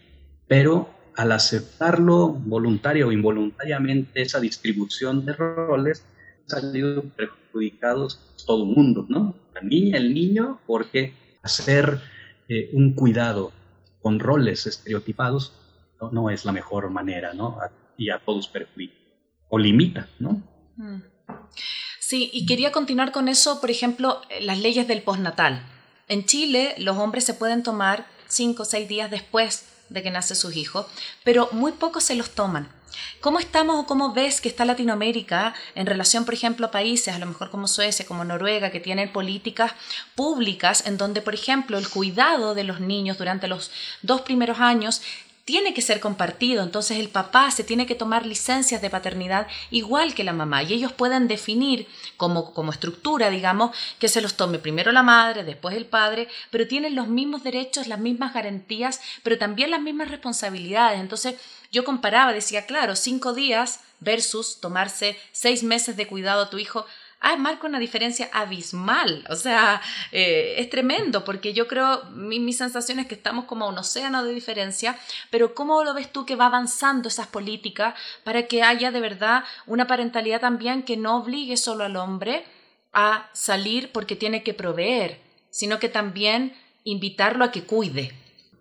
[0.47, 6.05] pero al aceptarlo voluntaria o involuntariamente esa distribución de roles,
[6.47, 9.35] salido perjudicados todo el mundo, ¿no?
[9.55, 12.01] La niña, el niño, porque hacer
[12.49, 13.53] eh, un cuidado
[14.01, 15.53] con roles estereotipados
[16.13, 17.59] no, es la mejor manera, ¿no?
[17.97, 18.95] y a todos perjudica
[19.49, 20.43] o limita, ¿no?
[20.77, 21.03] Mm.
[22.01, 25.65] Sí, y quería continuar con eso, por ejemplo, las leyes del postnatal.
[26.09, 30.35] En Chile, los hombres se pueden tomar cinco o seis días después de que nace
[30.35, 30.87] sus hijos,
[31.25, 32.69] pero muy pocos se los toman.
[33.21, 37.19] ¿Cómo estamos o cómo ves que está Latinoamérica en relación, por ejemplo, a países, a
[37.19, 39.73] lo mejor como Suecia, como Noruega, que tienen políticas
[40.15, 43.71] públicas en donde, por ejemplo, el cuidado de los niños durante los
[44.03, 45.03] dos primeros años
[45.45, 50.15] tiene que ser compartido, entonces el papá se tiene que tomar licencias de paternidad igual
[50.15, 54.59] que la mamá y ellos pueden definir como, como estructura, digamos, que se los tome
[54.59, 59.37] primero la madre, después el padre, pero tienen los mismos derechos, las mismas garantías, pero
[59.37, 61.01] también las mismas responsabilidades.
[61.01, 61.35] Entonces
[61.71, 66.87] yo comparaba, decía, claro, cinco días versus tomarse seis meses de cuidado a tu hijo,
[67.25, 69.25] ah, marca una diferencia abismal.
[69.31, 69.81] O sea,
[70.13, 74.33] eh, es tremendo porque yo creo, mi, sensación es que estamos como un océano de
[74.33, 74.97] diferencia,
[75.31, 79.45] pero ¿cómo lo ves tú que va avanzando esas políticas para que haya de verdad
[79.67, 82.45] una parentalidad también que no obligue solo al hombre
[82.93, 85.19] a salir porque tiene que proveer,
[85.51, 88.13] sino que también invitarlo a que cuide?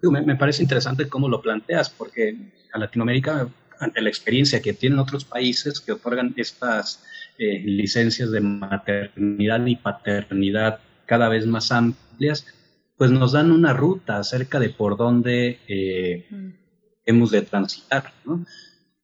[0.02, 2.36] Me parece interesante cómo lo planteas, porque
[2.74, 3.48] a Latinoamérica,
[3.84, 7.04] ante la experiencia que tienen otros países que otorgan estas
[7.38, 12.46] eh, licencias de maternidad y paternidad cada vez más amplias,
[12.98, 16.50] pues nos dan una ruta acerca de por dónde eh, mm.
[17.06, 18.46] hemos de transitar, ¿no?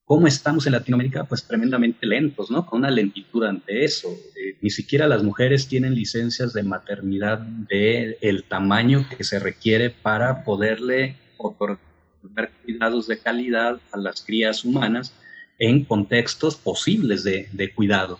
[0.05, 1.25] ¿Cómo estamos en Latinoamérica?
[1.25, 2.65] Pues tremendamente lentos, ¿no?
[2.65, 4.07] Con una lentitud ante eso.
[4.09, 9.91] Eh, ni siquiera las mujeres tienen licencias de maternidad del el tamaño que se requiere
[9.91, 11.88] para poderle otorgar
[12.63, 15.13] cuidados de calidad a las crías humanas
[15.57, 18.19] en contextos posibles de, cuidado.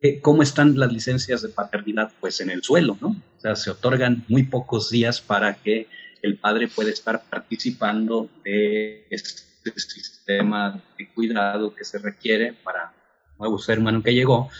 [0.00, 2.12] Eh, ¿Cómo están las licencias de paternidad?
[2.20, 3.08] Pues en el suelo, ¿no?
[3.08, 5.88] O sea, se otorgan muy pocos días para que
[6.22, 9.42] el padre pueda estar participando de este
[9.76, 12.92] sistema de cuidado que se requiere para
[13.32, 14.50] un nuevo ser humano que llegó.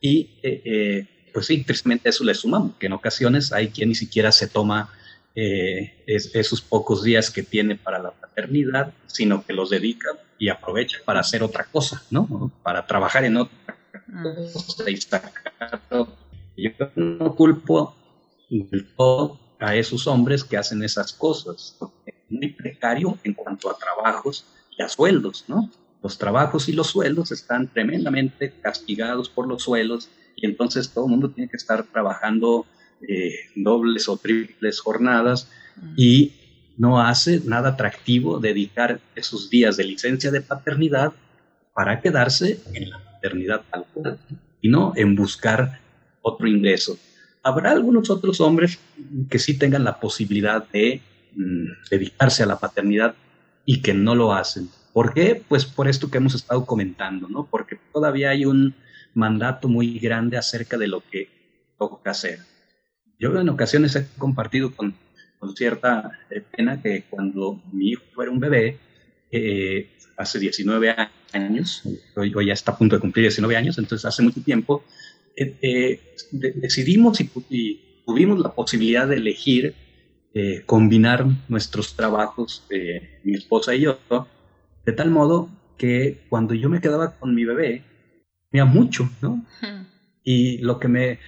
[0.00, 3.94] Y eh, eh, pues sí, tristemente eso le sumamos, que en ocasiones hay quien ni
[3.94, 4.90] siquiera se toma
[5.36, 11.20] esos pocos días que tiene para la paternidad, sino que los dedica y aprovecha para
[11.20, 12.50] hacer otra cosa, ¿no?
[12.62, 13.76] Para trabajar en otra
[14.52, 14.84] cosa
[16.56, 17.94] Yo no culpo
[19.58, 21.76] a esos hombres que hacen esas cosas.
[22.06, 24.46] Es muy precario en cuanto a trabajos
[24.76, 25.70] y a sueldos, ¿no?
[26.02, 31.10] Los trabajos y los sueldos están tremendamente castigados por los sueldos y entonces todo el
[31.10, 32.64] mundo tiene que estar trabajando
[33.06, 35.50] eh, dobles o triples jornadas
[35.96, 36.32] y
[36.76, 41.12] no hace nada atractivo dedicar esos días de licencia de paternidad
[41.74, 44.18] para quedarse en la maternidad tal cual
[44.60, 45.80] y no en buscar
[46.22, 46.98] otro ingreso.
[47.42, 48.78] Habrá algunos otros hombres
[49.30, 51.00] que sí tengan la posibilidad de
[51.34, 53.14] mm, dedicarse a la paternidad
[53.64, 54.68] y que no lo hacen.
[54.92, 55.42] ¿Por qué?
[55.46, 57.46] Pues por esto que hemos estado comentando, ¿no?
[57.50, 58.74] Porque todavía hay un
[59.14, 61.28] mandato muy grande acerca de lo que
[61.78, 62.40] toca hacer.
[63.18, 64.94] Yo en ocasiones he compartido con,
[65.38, 68.78] con cierta eh, pena que cuando mi hijo era un bebé,
[69.30, 70.94] eh, hace 19
[71.32, 71.82] años,
[72.14, 74.82] hoy, ya está a punto de cumplir 19 años, entonces hace mucho tiempo,
[75.36, 76.00] eh, eh,
[76.32, 79.74] decidimos y, tuvimos la posibilidad de elegir
[80.66, 82.64] combinar nuestros trabajos,
[83.24, 83.98] mi esposa y yo,
[84.84, 87.82] de tal modo que cuando yo me quedaba con mi bebé,
[88.52, 89.44] me mucho, ¿no?
[90.22, 91.18] Y lo que me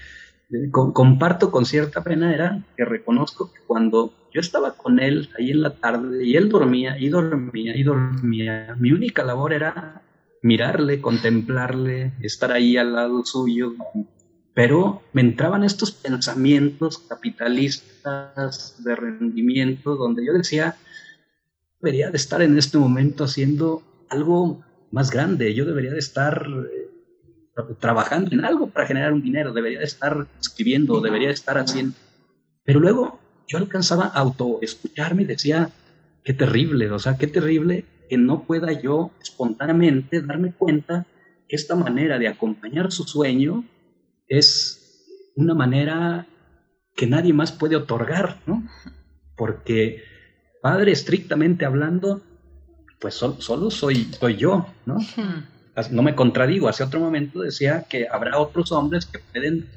[0.73, 5.63] comparto con cierta pena era que reconozco que cuando yo estaba con él ahí en
[5.63, 8.75] la tarde y él dormía y dormía y dormía.
[8.79, 10.03] Mi única labor era
[10.43, 13.75] mirarle, contemplarle, estar ahí al lado suyo.
[14.55, 20.77] Pero me entraban estos pensamientos capitalistas de rendimiento donde yo decía,
[21.81, 26.47] debería de estar en este momento haciendo algo más grande, yo debería de estar
[27.79, 31.97] trabajando en algo para generar un dinero, debería de estar escribiendo, debería de estar haciendo.
[32.65, 35.71] Pero luego yo alcanzaba a autoescucharme y decía,
[36.25, 41.07] qué terrible, o sea, qué terrible que no pueda yo espontáneamente darme cuenta
[41.49, 43.65] que esta manera de acompañar su sueño
[44.29, 46.27] es una manera
[46.95, 48.67] que nadie más puede otorgar, ¿no?
[49.37, 50.03] Porque
[50.61, 52.23] padre, estrictamente hablando,
[52.99, 54.99] pues solo, soy, soy yo, ¿no?
[55.91, 59.69] No me contradigo, hace otro momento decía que habrá otros hombres que pueden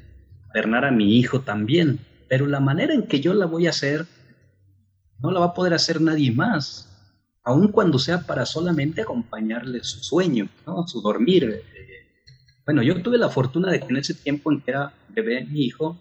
[0.52, 4.06] pernar a mi hijo también, pero la manera en que yo la voy a hacer
[5.20, 6.88] no la va a poder hacer nadie más,
[7.44, 10.86] aun cuando sea para solamente acompañarle su sueño, ¿no?
[10.88, 11.62] su dormir.
[12.64, 15.64] Bueno, yo tuve la fortuna de que en ese tiempo en que era bebé mi
[15.64, 15.96] hijo,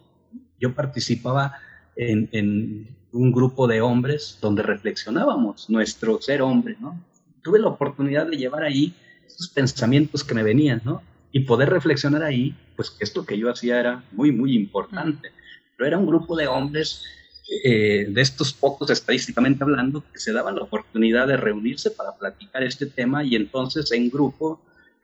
[0.60, 1.54] yo participaba
[1.96, 7.00] en, en un grupo de hombres donde reflexionábamos nuestro ser hombre, ¿no?
[7.44, 8.94] Tuve la oportunidad de llevar ahí
[9.36, 11.02] esos pensamientos que me venían, ¿no?
[11.32, 15.32] Y poder reflexionar ahí, pues que esto que yo hacía era muy, muy importante
[15.86, 17.04] era un grupo de hombres,
[17.64, 22.64] eh, de estos pocos estadísticamente hablando, que se daban la oportunidad de reunirse para platicar
[22.64, 24.62] este tema y entonces en grupo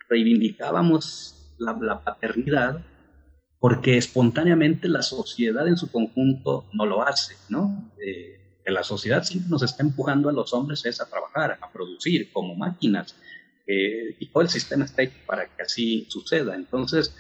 [0.10, 2.82] reivindicábamos la, paternidad
[3.60, 7.92] porque espontáneamente la sociedad en su conjunto no lo hace, ¿no?
[8.06, 11.72] Eh, que la sociedad siempre nos está empujando a los hombres es a trabajar, a
[11.72, 13.16] producir como máquinas,
[13.68, 16.56] eh, y todo el sistema está hecho para que así suceda.
[16.56, 17.14] Entonces,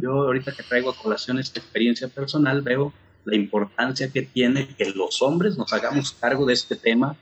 [0.00, 2.92] yo ahorita que traigo a colación esta experiencia personal, veo
[3.24, 7.16] la importancia que tiene que los hombres nos hagamos cargo de este tema,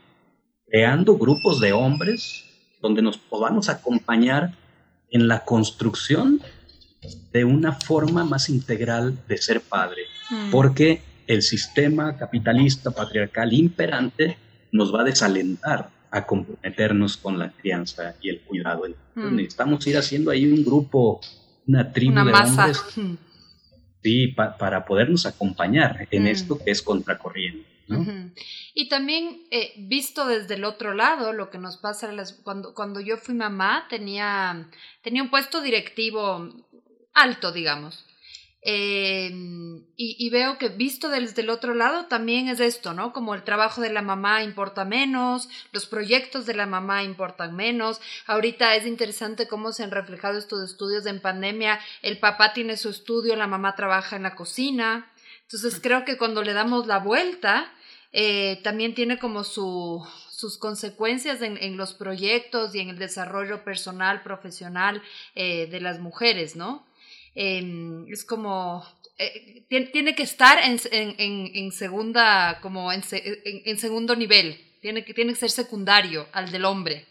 [0.67, 2.43] creando grupos de hombres
[2.81, 4.53] donde nos podamos acompañar
[5.09, 6.41] en la construcción
[7.31, 10.51] de una forma más integral de ser padre, mm.
[10.51, 14.37] porque el sistema capitalista patriarcal imperante
[14.71, 18.83] nos va a desalentar a comprometernos con la crianza y el cuidado.
[19.15, 19.35] Mm.
[19.35, 21.19] necesitamos ir haciendo ahí un grupo
[21.67, 22.83] una tribu de hombres.
[24.05, 26.27] Sí, para podernos acompañar en mm.
[26.27, 27.65] esto que es contracorriente.
[28.73, 32.11] Y también eh, visto desde el otro lado, lo que nos pasa
[32.43, 34.69] cuando, cuando yo fui mamá, tenía,
[35.03, 36.49] tenía un puesto directivo
[37.13, 38.05] alto, digamos.
[38.65, 43.11] Em, y, veo que visto desde el otro lado también es esto, ¿no?
[43.11, 47.99] Como el trabajo de la mamá importa menos, los proyectos de la mamá importan menos.
[48.25, 51.79] Ahorita es interesante cómo se han reflejado estos estudios en pandemia.
[52.01, 55.11] El papá tiene su estudio, la mamá trabaja en la cocina.
[55.41, 57.69] Entonces creo que cuando le damos la vuelta,
[58.13, 64.23] eh, también tiene como su, sus consecuencias en, los proyectos y en el desarrollo personal,
[64.23, 65.01] profesional
[65.35, 66.85] eh, de las mujeres, ¿no?
[67.35, 68.85] Es como,
[69.17, 75.39] eh, tiene, que estar en, en, segunda, como en, segundo nivel, tiene que, tiene que
[75.39, 77.05] ser secundario al del hombre.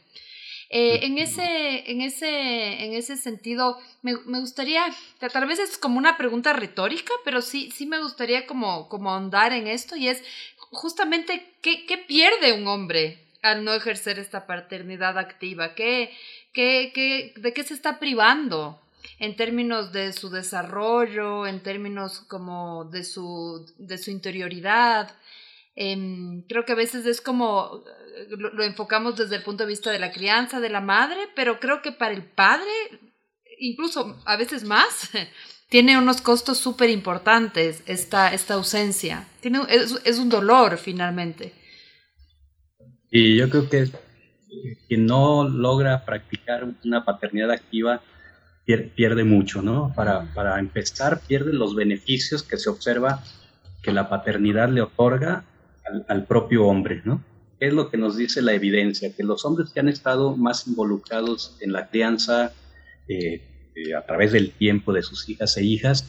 [0.71, 4.87] Eh, en, ese, en, ese, en ese sentido, me, me, gustaría,
[5.19, 9.53] tal vez es como una pregunta retórica, pero sí, sí me gustaría como, como ahondar
[9.53, 10.23] en esto y es
[10.57, 16.17] justamente qué, qué pierde un hombre al no ejercer esta paternidad activa, ¿Qué,
[16.53, 18.81] qué, qué, de qué se está privando
[19.23, 25.15] en términos de su desarrollo, en términos como de su, de su interioridad.
[25.77, 27.85] Em, creo que a veces es como,
[28.31, 31.83] lo, enfocamos desde el punto de vista de la crianza de la madre, pero creo
[31.83, 32.67] que para el padre,
[33.61, 35.11] incluso a veces más,
[35.69, 39.29] tiene unos costos súper importantes esta, esta ausencia.
[39.41, 41.53] Es, es, un dolor finalmente.
[43.09, 43.89] Y yo creo que
[44.89, 48.03] quien no logra practicar una paternidad activa
[48.65, 49.93] pierde mucho, ¿no?
[49.95, 53.23] Para, para empezar, pierde los beneficios que se observa
[53.83, 55.45] que la paternidad le otorga
[56.07, 57.25] al, propio hombre, ¿no?
[57.59, 59.15] ¿Qué es lo que nos dice la evidencia?
[59.15, 62.53] Que los hombres que han estado más involucrados en la crianza
[63.09, 66.07] eh, eh, a través del tiempo de sus hijas e hijas,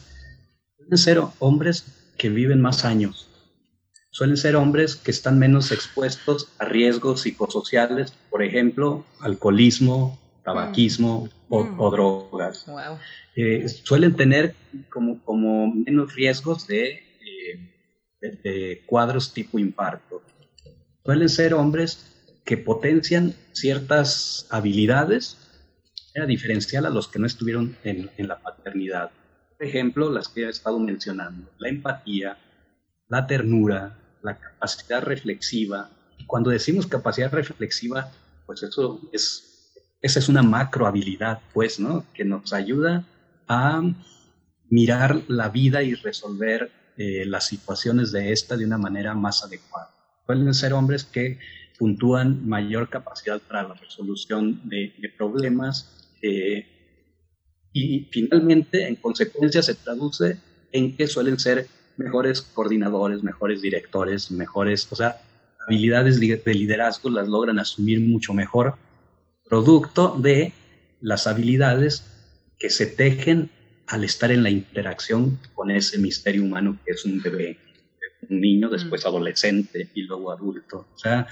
[0.76, 3.28] suelen ser hombres que viven más años,
[4.10, 11.64] suelen ser hombres que están menos expuestos a riesgos psicosociales, por ejemplo, alcoholismo, tabaquismo o,
[11.64, 11.90] mm.
[11.90, 12.66] drogas.
[13.36, 14.54] Eh, suelen tener
[14.90, 17.04] como, como menos riesgos de
[18.30, 20.22] de, cuadros tipo infarto.
[21.04, 25.38] Suelen ser hombres que potencian ciertas habilidades,
[26.14, 29.10] era diferencial a los que no estuvieron en, la paternidad.
[29.56, 32.38] Por ejemplo, las que he estado mencionando, la empatía,
[33.08, 35.90] la ternura, la capacidad reflexiva.
[36.26, 38.10] Cuando decimos capacidad reflexiva,
[38.46, 39.53] pues eso es,
[40.04, 42.04] esa es una macro habilidad, pues, ¿no?
[42.12, 43.06] Que nos ayuda
[43.48, 43.80] a
[44.68, 49.88] mirar la vida y resolver eh, las situaciones de esta de una manera más adecuada.
[50.26, 51.38] Pueden ser hombres que
[51.78, 56.66] puntúan mayor capacidad para la resolución de, problemas eh,
[57.72, 60.38] y finalmente, en consecuencia, se traduce
[60.70, 65.22] en que suelen ser mejores coordinadores, mejores directores, mejores, o sea,
[65.66, 68.76] habilidades de liderazgo las logran asumir mucho mejor,
[69.48, 70.52] producto de
[71.00, 72.04] las habilidades
[72.58, 73.50] que se tejen
[73.86, 77.58] al estar en la interacción con ese misterio humano que es un bebé,
[78.28, 79.08] un niño, después mm.
[79.08, 80.86] adolescente y luego adulto.
[80.94, 81.26] O sea,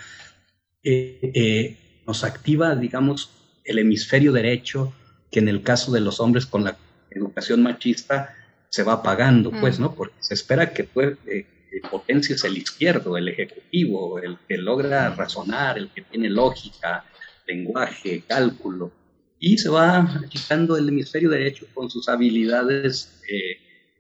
[0.83, 3.31] eh, eh, nos activa, digamos,
[3.65, 4.93] el hemisferio derecho,
[5.31, 6.77] que en el caso de los hombres con la
[7.11, 8.35] educación machista
[8.69, 9.61] se va apagando, mm.
[9.61, 9.95] pues, ¿no?
[9.95, 11.47] Porque se espera que tú eh,
[11.91, 15.17] potencies el izquierdo, el ejecutivo, el que logra mm.
[15.17, 17.05] razonar, el que tiene lógica,
[17.55, 18.93] lenguaje, cálculo
[19.45, 23.57] y se va quitando el hemisferio derecho con sus habilidades, eh,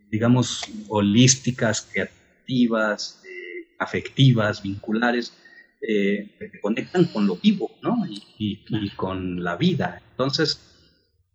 [0.08, 5.36] digamos, holísticas, creativas, eh, afectivas, vinculares,
[5.80, 8.04] eh, que conectan con lo vivo, ¿no?
[8.38, 10.00] Y, con la vida.
[10.12, 10.60] Entonces,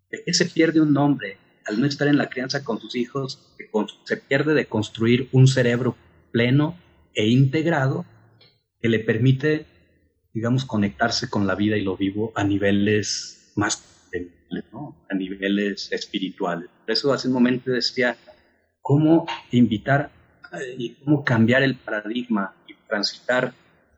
[0.09, 3.43] qué se pierde un hombre al no estar en la crianza con sus hijos?
[4.05, 5.95] se pierde de construir un cerebro
[6.31, 6.79] pleno
[7.13, 8.05] e integrado
[8.81, 9.65] que le permite,
[10.37, 13.83] digamos, conectarse con la vida y lo vivo a niveles más
[15.09, 16.69] a niveles espirituales.
[16.85, 18.15] Por eso hace un momento decía,
[18.83, 20.11] cómo invitar
[20.53, 23.51] eh, y cómo cambiar el paradigma y transitar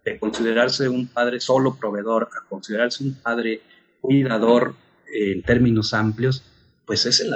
[0.05, 3.61] de considerarse un padre solo proveedor a considerarse un padre
[3.99, 4.75] cuidador
[5.13, 6.41] eh, en términos amplios,
[6.85, 7.35] pues es el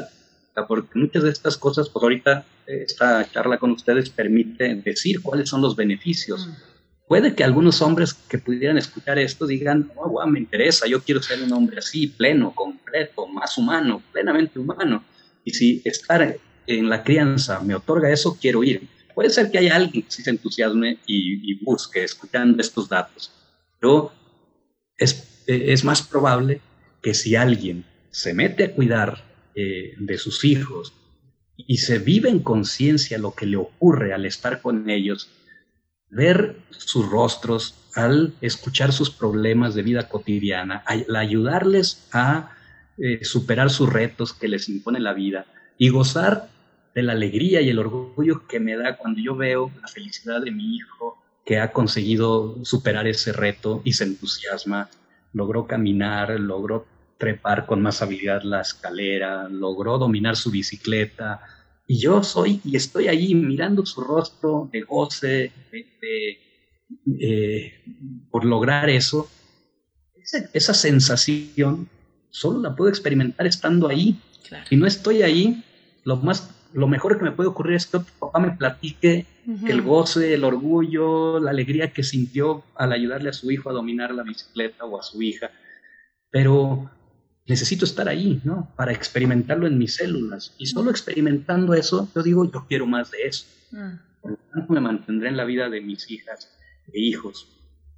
[0.66, 5.50] porque muchas de estas cosas, pues ahorita eh, esta charla con ustedes permite decir cuáles
[5.50, 6.48] son los beneficios.
[6.48, 6.73] Mm.
[7.08, 11.44] Puede que algunos hombres que pudieran escuchar esto digan, oh, me interesa, yo quiero ser
[11.44, 15.04] un hombre así, pleno, completo, más humano, plenamente humano.
[15.44, 18.88] Y si estar en la crianza me otorga eso, quiero ir.
[19.14, 23.32] Puede ser que haya alguien que se entusiasme y, busque escuchando estos datos,
[23.80, 24.12] pero
[24.98, 26.62] es, es, más probable
[27.02, 29.24] que si alguien se mete a cuidar
[29.56, 30.94] eh, de sus hijos
[31.56, 35.30] y se vive en conciencia lo que le ocurre al estar con ellos,
[36.14, 42.52] ver sus rostros, al escuchar sus problemas de vida cotidiana, al ayudarles a
[42.98, 45.46] eh, superar sus retos que les impone la vida
[45.78, 46.50] y gozar
[46.94, 50.52] de la alegría y el orgullo que me da cuando yo veo la felicidad de
[50.52, 54.90] mi hijo que ha conseguido superar ese reto y se entusiasma,
[55.34, 56.86] logró caminar, logró
[57.18, 61.42] trepar con más habilidad la escalera, logró dominar su bicicleta,
[61.88, 65.52] y yo soy y estoy allí mirando su rostro de goce,
[67.20, 67.74] eh,
[68.32, 69.30] por lograr eso.
[70.54, 71.90] Esa, sensación
[72.30, 74.18] solo la puedo experimentar estando ahí.
[74.70, 75.64] Si no estoy ahí,
[76.06, 79.26] lo, más, lo mejor que me puede ocurrir es que papá me platique
[79.68, 84.14] el goce, el orgullo, la alegría que sintió al ayudarle a su hijo a dominar
[84.14, 85.52] la bicicleta o a su hija.
[86.32, 86.90] Pero
[87.48, 88.74] necesito estar ahí, ¿no?
[88.76, 90.56] Para experimentarlo en mis células.
[90.58, 93.46] Y solo experimentando eso, yo digo, yo quiero más de eso.
[93.72, 93.94] Mm.
[94.22, 96.50] Por lo tanto, me mantendré en la vida de mis hijas
[96.92, 97.48] e hijos.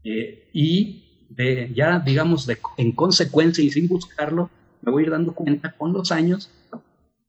[0.03, 4.49] Eh, y de, ya, digamos, de, en consecuencia y sin buscarlo,
[4.81, 6.51] me voy a ir dando cuenta con los años,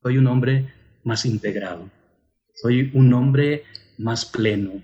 [0.03, 0.73] soy un hombre
[1.05, 1.91] más integrado.
[2.55, 3.64] Soy un hombre
[3.99, 4.83] más pleno,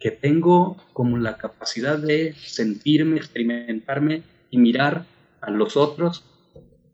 [0.00, 5.04] que tengo como la capacidad de sentirme, experimentarme y mirar
[5.40, 6.24] a los otros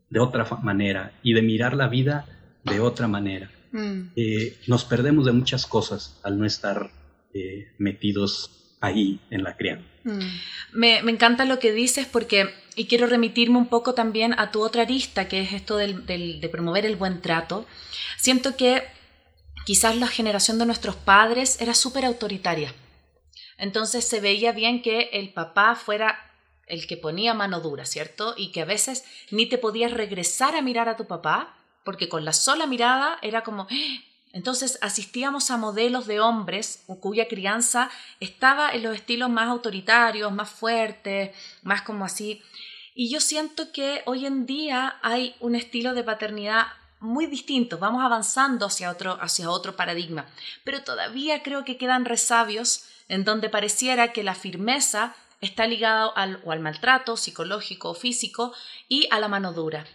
[0.09, 2.25] de otra manera y de mirar la vida
[2.63, 3.51] de otra manera.
[3.71, 4.11] Mm.
[4.15, 6.89] Eh, nos perdemos de muchas cosas al no estar
[7.33, 9.85] eh, metidos ahí en la crianza.
[10.03, 10.19] Mm.
[10.73, 14.83] Me, encanta lo que dices porque, y quiero remitirme un poco también a tu otra
[14.83, 17.65] arista, que es esto de promover el buen trato.
[18.17, 18.83] Siento que
[19.65, 22.73] quizás la generación de nuestros padres era súper autoritaria.
[23.57, 26.24] Entonces se veía bien que el papá fuera
[26.67, 28.33] el que ponía mano dura, ¿cierto?
[28.37, 32.25] Y que a veces ni te podías regresar a mirar a tu papá, porque con
[32.25, 33.67] la sola mirada era como...
[33.69, 34.03] ¡Ah!
[34.35, 37.89] Entonces asistíamos a modelos de hombres cuya crianza
[38.19, 42.41] estaba en los estilos más autoritarios, más fuertes, más como así.
[42.93, 46.65] Y yo siento que hoy en día hay un estilo de paternidad
[46.99, 50.25] muy distinto, vamos avanzando hacia otro, hacia otro paradigma,
[50.65, 56.39] pero todavía creo que quedan resabios en donde pareciera que la firmeza está ligada al,
[56.43, 58.53] o al maltrato psicológico o físico
[58.87, 59.85] y a la mano dura.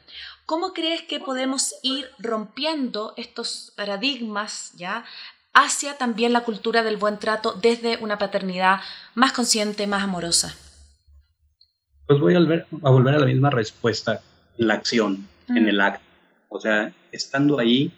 [0.47, 5.05] ¿Cómo crees que podemos ir rompiendo estos paradigmas ya
[5.53, 8.80] hacia también la cultura del buen trato desde una paternidad
[9.14, 10.55] más consciente, más amorosa?
[12.07, 14.20] Pues voy a volver a, volver a la misma respuesta,
[14.57, 16.05] la acción, en el acto.
[16.49, 17.93] O sea, estando ahí,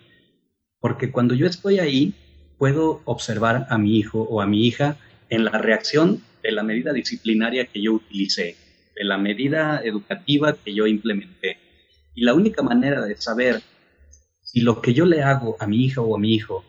[0.80, 2.14] porque cuando yo estoy ahí,
[2.58, 4.96] puedo observar a mi hijo o a mi hija
[5.30, 8.56] en la reacción de la medida disciplinaria que yo utilicé,
[8.96, 11.58] de la medida educativa que yo implementé.
[12.14, 13.62] Y la única manera de saber
[14.42, 16.64] si lo que yo le hago a mi hija o a mi hijo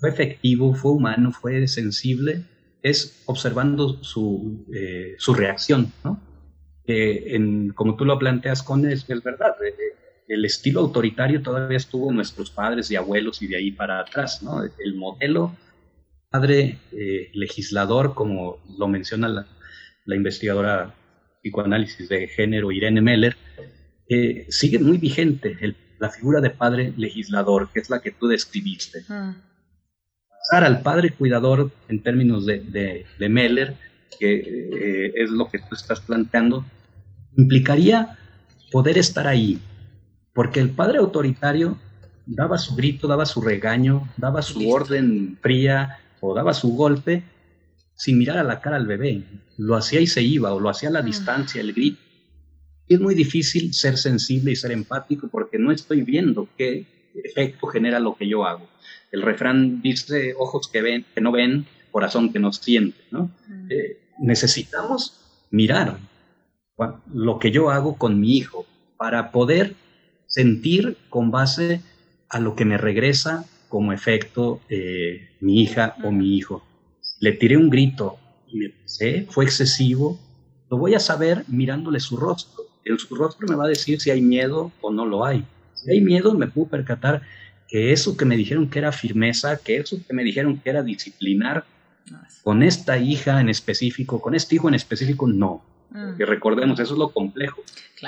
[0.00, 2.44] fue efectivo, fue humano, fue sensible,
[2.82, 6.20] es observando su, eh, su reacción, ¿no?
[6.86, 9.54] en, como tú lo planteas con es, es verdad,
[10.28, 14.62] el estilo autoritario todavía estuvo nuestros padres y abuelos y de ahí para atrás, ¿no?
[14.62, 15.54] El modelo
[16.36, 19.46] padre eh, legislador, como lo menciona la,
[20.04, 20.94] la, investigadora
[21.40, 23.34] psicoanálisis de género Irene Meller,
[24.10, 25.56] eh, sigue muy vigente
[25.98, 29.00] la figura de padre legislador, que es la que tú describiste.
[29.08, 29.34] Mm.
[30.28, 33.74] Pasar al padre cuidador en términos de, de, Meller,
[34.20, 36.66] que eh, es lo que tú estás planteando,
[37.34, 38.18] implicaría
[38.70, 39.58] poder estar ahí,
[40.34, 41.78] porque el padre autoritario
[42.26, 47.22] daba su grito, daba su regaño, daba su orden fría o daba su golpe
[47.94, 49.22] sin mirar a la cara al bebé.
[49.56, 51.98] Lo hacía y se iba, o lo hacía a la distancia, el grito.
[52.88, 57.66] Y es muy difícil ser sensible y ser empático porque no estoy viendo qué efecto
[57.66, 58.68] genera lo que yo hago.
[59.10, 62.98] El refrán dice ojos que ven, que no ven, corazón que no siente.
[63.10, 63.30] ¿no?
[63.70, 65.20] Eh, necesitamos
[65.50, 65.98] mirar
[67.12, 68.66] lo que yo hago con mi hijo
[68.98, 69.74] para poder
[70.26, 71.80] sentir con base
[72.28, 76.64] a lo que me regresa como efecto eh, mi hija o mi hijo.
[77.20, 80.18] Le tiré un grito y me pensé, fue excesivo,
[80.70, 82.64] lo voy a saber mirándole su rostro.
[82.84, 85.44] El su rostro me va a decir si hay miedo o no lo hay.
[85.74, 87.22] Si hay miedo, me puedo percatar
[87.68, 90.82] que eso que me dijeron que era firmeza, que eso que me dijeron que era
[90.82, 91.64] disciplinar,
[92.42, 95.64] con esta hija en específico, con este hijo en específico, no.
[95.90, 96.16] Mm.
[96.18, 97.62] Recordemos, eso es lo complejo.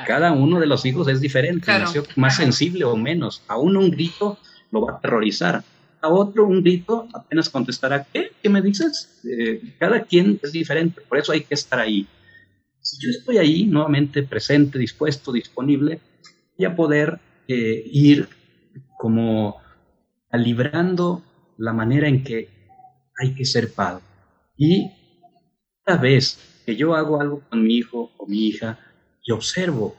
[0.06, 1.72] Cada uno de los hijos es diferente,
[2.16, 3.42] más sensible o menos.
[3.48, 4.38] A uno un grito
[4.70, 5.62] lo va a aterrorizar.
[6.00, 8.30] A otro un grito apenas contestará, ¿qué?
[8.42, 9.20] ¿Qué me dices?
[9.24, 12.06] Eh, cada quien es diferente, por eso hay que estar ahí.
[12.80, 16.00] Si yo estoy ahí, nuevamente presente, dispuesto, disponible,
[16.56, 18.28] voy a poder eh, ir
[18.96, 19.60] como
[20.30, 21.22] calibrando
[21.56, 22.48] la manera en que
[23.18, 24.02] hay que ser padre.
[24.56, 24.90] Y
[25.84, 28.78] cada vez que yo hago algo con mi hijo o mi hija
[29.24, 29.96] y observo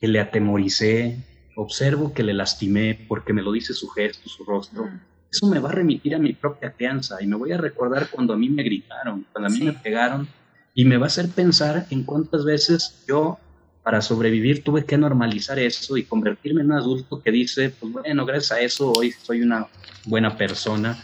[0.00, 1.16] que le atemoricé,
[1.56, 4.88] observo que le lastimé porque me lo dice su gesto, su rostro,
[5.30, 8.34] eso me va a remitir a mi propia crianza y me voy a recordar cuando
[8.34, 10.28] a mí me gritaron, cuando a mí me pegaron
[10.74, 13.38] y me va a hacer pensar en cuántas veces yo
[13.82, 18.24] para sobrevivir tuve que normalizar eso y convertirme en un adulto que dice, pues bueno,
[18.24, 19.66] gracias a eso hoy soy una
[20.04, 21.02] buena persona.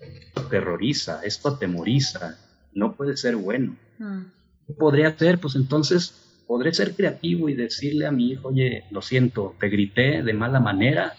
[0.00, 2.36] Esto terroriza, esto atemoriza,
[2.72, 3.76] no puede ser bueno.
[3.98, 4.22] Mm.
[4.66, 5.38] ¿Qué podría hacer?
[5.38, 10.22] Pues entonces podré ser creativo y decirle a mi hijo, oye, lo siento, te grité
[10.22, 11.12] de mala manera,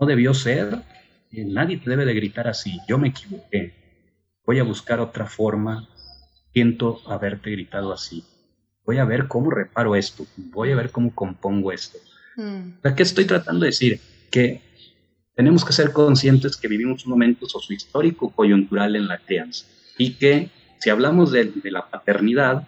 [0.00, 0.82] no debió ser,
[1.30, 3.74] nadie te debe de gritar así, yo me equivoqué,
[4.46, 5.88] voy a buscar otra forma,
[6.54, 8.24] siento haberte gritado así,
[8.84, 11.98] voy a ver cómo reparo esto, voy a ver cómo compongo esto.
[12.36, 12.94] Mm.
[12.96, 14.00] ¿Qué estoy tratando de decir?
[14.30, 14.62] Que
[15.34, 19.66] tenemos que ser conscientes que vivimos un momento sociohistórico coyuntural en la crianza
[19.98, 22.66] y que si hablamos de, la paternidad,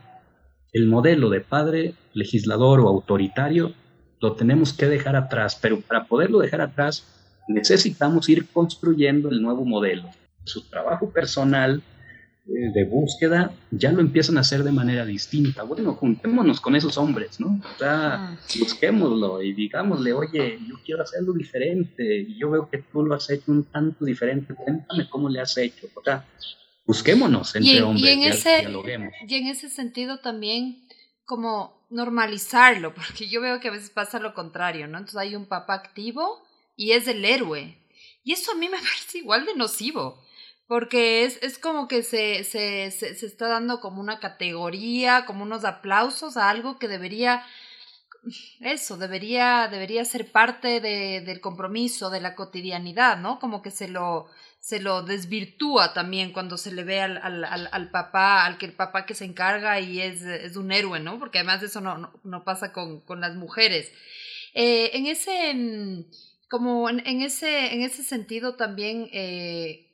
[0.75, 3.73] el modelo de padre legislador o autoritario
[4.21, 7.07] lo tenemos que dejar atrás, pero para poderlo dejar atrás
[7.49, 10.11] necesitamos ir construyendo el nuevo modelo.
[10.45, 11.83] Su trabajo personal
[12.47, 15.63] eh, de búsqueda ya lo empiezan a hacer de manera distinta.
[15.63, 17.61] Bueno, juntémonos con esos hombres, ¿no?
[17.75, 18.37] O sea, ah.
[18.59, 23.31] busquémoslo y digámosle, oye, yo quiero hacerlo diferente y yo veo que tú lo has
[23.31, 25.87] hecho un tanto diferente, cuéntame cómo le has hecho.
[25.95, 26.25] O sea,
[26.87, 28.67] busquémonos entre hombres y en ese,
[29.27, 30.87] Y en ese sentido también
[31.25, 34.99] como normalizarlo, porque yo veo que a veces pasa lo contrario, ¿no?
[34.99, 36.43] Entonces hay un papá activo
[36.77, 37.79] y es el héroe.
[38.23, 40.23] Y eso a mí me parece igual de nocivo,
[40.67, 45.43] porque es, es como que se, se, se, se está dando como una categoría, como
[45.45, 47.45] unos aplausos a algo que debería
[48.61, 53.39] eso, debería, debería ser parte de, del compromiso, de la cotidianidad, ¿no?
[53.39, 54.29] Como que se lo,
[54.65, 58.73] se lo desvirtúa también cuando se le ve al, al, al, papá, al que el
[58.73, 61.19] papá que se encarga y es, es un héroe, ¿no?
[61.19, 63.93] Porque además eso no, no, pasa con, con, las mujeres.
[64.55, 66.07] Eh, en ese,
[66.49, 69.93] como en, en, ese, en ese sentido también, eh,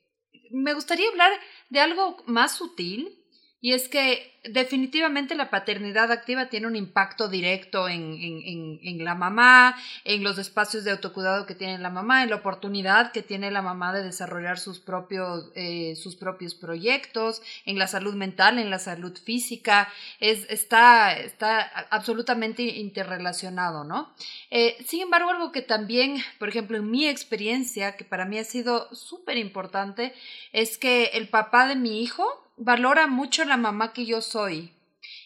[0.52, 1.32] me gustaría hablar
[1.70, 3.18] de algo más sutil,
[3.60, 9.14] y es que definitivamente la paternidad activa tiene un impacto directo en, en, en, la
[9.14, 13.50] mamá, en los espacios de autocuidado que tiene la mamá, en la oportunidad que tiene
[13.50, 18.70] la mamá de desarrollar sus propios, eh, sus propios proyectos, en la salud mental, en
[18.70, 19.88] la salud física,
[20.20, 21.60] es, está, está
[21.90, 24.14] absolutamente interrelacionado, ¿no?
[24.50, 28.44] Eh, sin embargo, algo que también, por ejemplo, en mi experiencia, que para mí ha
[28.44, 30.14] sido súper importante,
[30.52, 34.29] es que el papá de mi hijo, valora mucho la mamá que yo soy.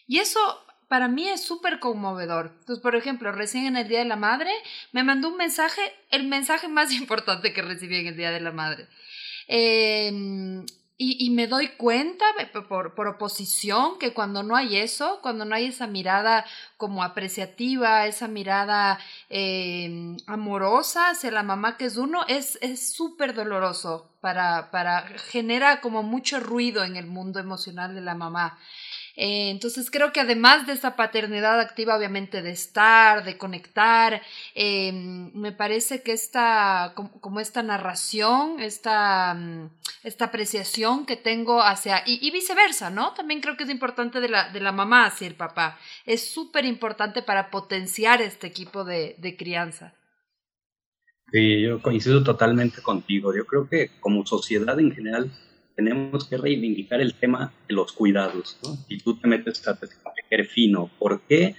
[0.07, 0.41] Y eso
[0.89, 2.53] para mí es súper conmovedor.
[2.61, 4.51] Entonces, por ejemplo, recién en el Día de la Madre
[4.93, 5.81] me mandó un mensaje,
[6.11, 8.87] el mensaje más importante que recibí en el Día de la Madre.
[9.49, 10.65] Eh,
[10.97, 12.25] y, me doy cuenta
[12.69, 16.45] por, por, oposición que cuando no hay eso, cuando no hay esa mirada
[16.77, 22.59] como apreciativa, esa mirada eh, amorosa hacia la mamá que es uno, es
[22.95, 28.59] súper doloroso para, para, genera como mucho ruido en el mundo emocional de la mamá.
[29.17, 34.21] Eh, entonces creo que además de esa paternidad activa, obviamente de estar, de conectar,
[34.55, 39.71] eh, me parece que esta, como, esta narración, esta, mm,
[40.03, 43.15] esta apreciación que tengo hacia, y, viceversa, ¿no?
[43.15, 45.79] También creo que es importante de la, de la mamá hacia el papá.
[46.07, 49.95] Es súper importante para potenciar este equipo de, de crianza.
[51.31, 53.35] Sí, yo coincido totalmente contigo.
[53.35, 55.31] Yo creo que como sociedad en general
[55.75, 58.59] tenemos que reivindicar el tema de los cuidados.
[58.63, 58.77] ¿no?
[58.89, 60.91] Y tú te metes a tejer fino.
[60.99, 61.57] ¿Por qué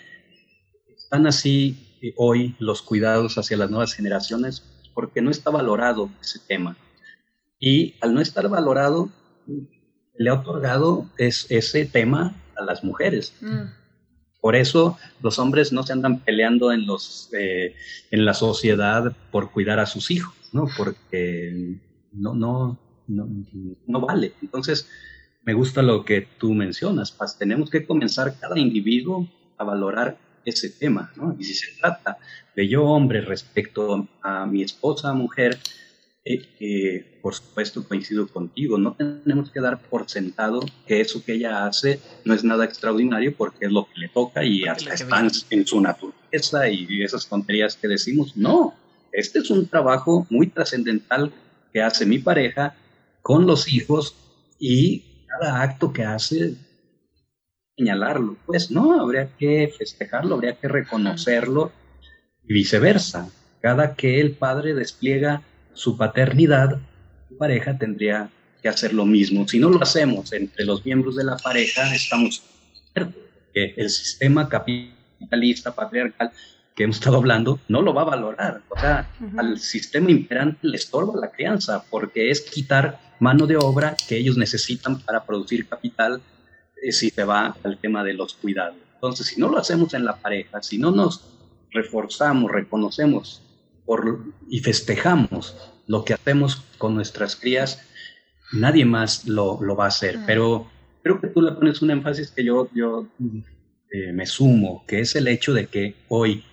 [0.96, 4.64] están así eh, hoy los cuidados hacia las nuevas generaciones?
[4.94, 6.78] Porque no está valorado ese tema.
[7.60, 9.10] Y al no estar valorado,
[10.18, 13.34] le ha otorgado es, ese tema a las mujeres.
[13.42, 13.64] Mm.
[14.42, 17.76] Por eso los hombres no se andan peleando en, los, eh,
[18.12, 20.68] en la sociedad por cuidar a sus hijos, ¿no?
[20.78, 21.80] Porque
[22.12, 23.28] no, no, no,
[23.88, 24.34] no vale.
[24.42, 24.88] Entonces,
[25.44, 27.38] me gusta lo que tú mencionas, Paz.
[27.38, 29.28] Tenemos que comenzar cada individuo
[29.58, 31.36] a valorar ese tema, ¿no?
[31.40, 32.18] Y si se trata
[32.56, 35.60] de yo, hombre, respecto a mi esposa, mujer,
[36.24, 41.68] eh, por supuesto coincido contigo, no tenemos que dar por sentado que eso que ella
[41.68, 45.68] hace no es nada extraordinario porque es lo que le toca y hasta están en
[45.68, 48.36] su naturaleza y esas tonterías que decimos.
[48.36, 48.74] No,
[49.12, 51.32] este es un trabajo muy trascendental
[51.72, 52.76] que hace mi pareja
[53.26, 54.16] con los hijos
[54.60, 56.54] y cada acto que hace
[57.76, 58.38] señalarlo.
[58.46, 61.72] Pues no, habría que festejarlo, habría que reconocerlo
[62.44, 63.28] y viceversa.
[63.64, 65.42] Cada que el padre despliega
[65.74, 66.80] su paternidad,
[67.28, 68.30] su pareja tendría
[68.62, 69.48] que hacer lo mismo.
[69.48, 72.44] Si no lo hacemos entre los miembros de la pareja, estamos
[72.94, 76.32] que el sistema capitalista patriarcal
[76.76, 78.62] que hemos estado hablando no lo va a valorar.
[78.70, 83.96] O sea, al sistema imperante le estorba la crianza porque es quitar mano de obra
[84.08, 86.22] que ellos necesitan para producir capital
[86.82, 88.78] eh, si se va al tema de los cuidados.
[88.96, 91.24] Entonces, si no lo hacemos en la pareja, si no nos
[91.72, 93.42] reforzamos, reconocemos
[93.86, 95.56] por, y festejamos
[95.88, 97.82] lo que hacemos con nuestras crías,
[98.52, 100.20] nadie más lo, lo va a hacer.
[100.26, 100.68] Pero
[101.04, 103.08] creo que tú le pones un énfasis que yo, yo
[103.92, 106.44] eh, me sumo, que es el hecho de que hoy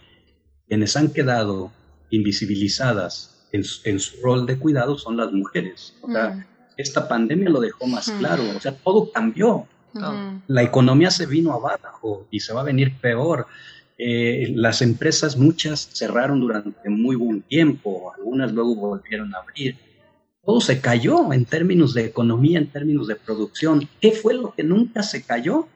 [0.69, 1.73] quienes han quedado
[2.11, 5.95] invisibilizadas en, en, su rol de cuidado son las mujeres.
[6.03, 6.47] O sea,
[6.83, 9.67] esta pandemia lo dejó más claro, o sea, todo cambió.
[10.47, 13.47] La economía se vino abajo y se va a venir peor.
[13.99, 19.77] Eh, las empresas, muchas cerraron durante muy buen tiempo, algunas luego volvieron a abrir.
[20.45, 23.89] Todo se cayó en términos de economía, en términos de producción.
[24.01, 25.69] ¿Qué fue lo que nunca se cayó?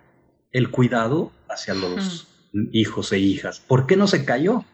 [0.50, 2.26] El cuidado hacia los
[2.72, 3.60] hijos e hijas.
[3.60, 4.64] ¿Por qué no se cayó?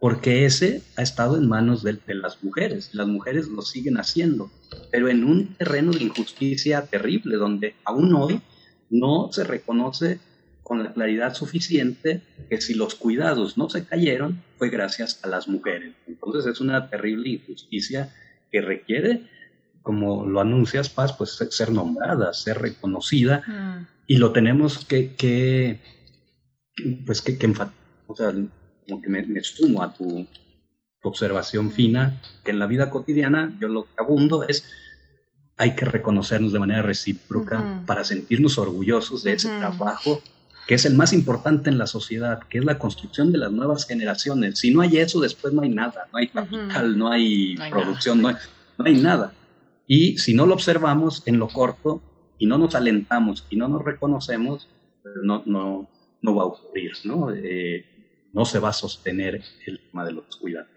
[0.00, 2.94] Porque ese ha estado en manos de, las mujeres.
[2.94, 4.50] Las mujeres lo siguen haciendo,
[4.90, 8.40] pero en un terreno de injusticia terrible, donde aún hoy
[8.88, 10.18] no se reconoce
[10.62, 15.48] con la claridad suficiente que si los cuidados no se cayeron fue gracias a las
[15.48, 15.94] mujeres.
[16.06, 18.14] Entonces es una terrible injusticia
[18.50, 19.28] que requiere
[19.82, 23.86] como lo anuncias, Paz, pues ser nombrada, ser reconocida, mm.
[24.06, 25.80] y lo tenemos que, que
[27.06, 27.74] pues que, que enfatizar,
[28.06, 28.32] o sea,
[28.88, 30.26] como que me, me sumo a tu,
[31.02, 31.70] observación mm.
[31.70, 34.64] fina, que en la vida cotidiana yo lo que abundo es
[35.56, 40.22] hay que reconocernos de manera recíproca para sentirnos orgullosos de ese trabajo
[40.66, 43.86] que es el más importante en la sociedad, que es la construcción de las nuevas
[43.86, 44.58] generaciones.
[44.60, 48.28] Si no hay eso, después no hay nada, no hay capital, no hay, producción, no
[48.28, 48.36] hay,
[48.78, 49.34] no hay nada.
[49.86, 52.00] Y si no lo observamos en lo corto
[52.38, 54.68] y no nos alentamos y no nos reconocemos,
[55.02, 55.90] pues no, no,
[56.22, 57.32] no va a ocurrir, ¿no?
[57.34, 57.84] Eh,
[58.32, 60.70] no se va a sostener el tema de los cuidados.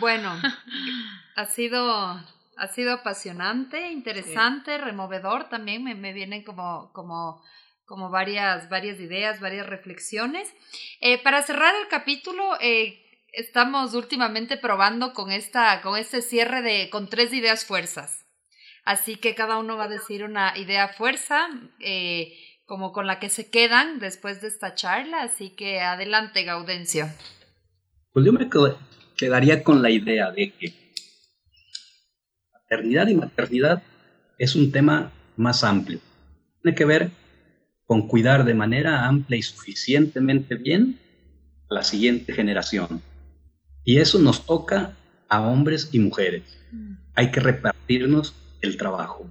[0.00, 0.32] Bueno,
[1.36, 7.42] ha sido, ha sido apasionante, interesante, removedor también, me, me vienen como, como,
[7.84, 10.52] como varias, varias ideas, varias reflexiones.
[11.00, 13.02] Eh, para cerrar el capítulo, eh,
[13.32, 18.24] estamos últimamente probando con, esta, con este cierre de, con tres ideas fuerzas.
[18.84, 21.48] Así que cada uno va a decir una idea fuerza,
[21.80, 25.22] eh, como con la que se quedan después de esta charla.
[25.22, 27.06] Así que adelante, Gaudencio.
[28.12, 28.48] Pues yo me
[29.16, 30.74] quedaría con la idea de que
[32.52, 33.82] paternidad y maternidad
[34.38, 36.00] es un tema más amplio.
[36.62, 37.10] Tiene que ver
[37.86, 40.98] con cuidar de manera amplia y suficientemente bien
[41.70, 43.02] a la siguiente generación
[43.86, 44.96] y eso nos toca
[45.28, 46.42] a hombres y mujeres.
[46.72, 46.94] Mm.
[47.14, 49.26] Hay que repartirnos el trabajo.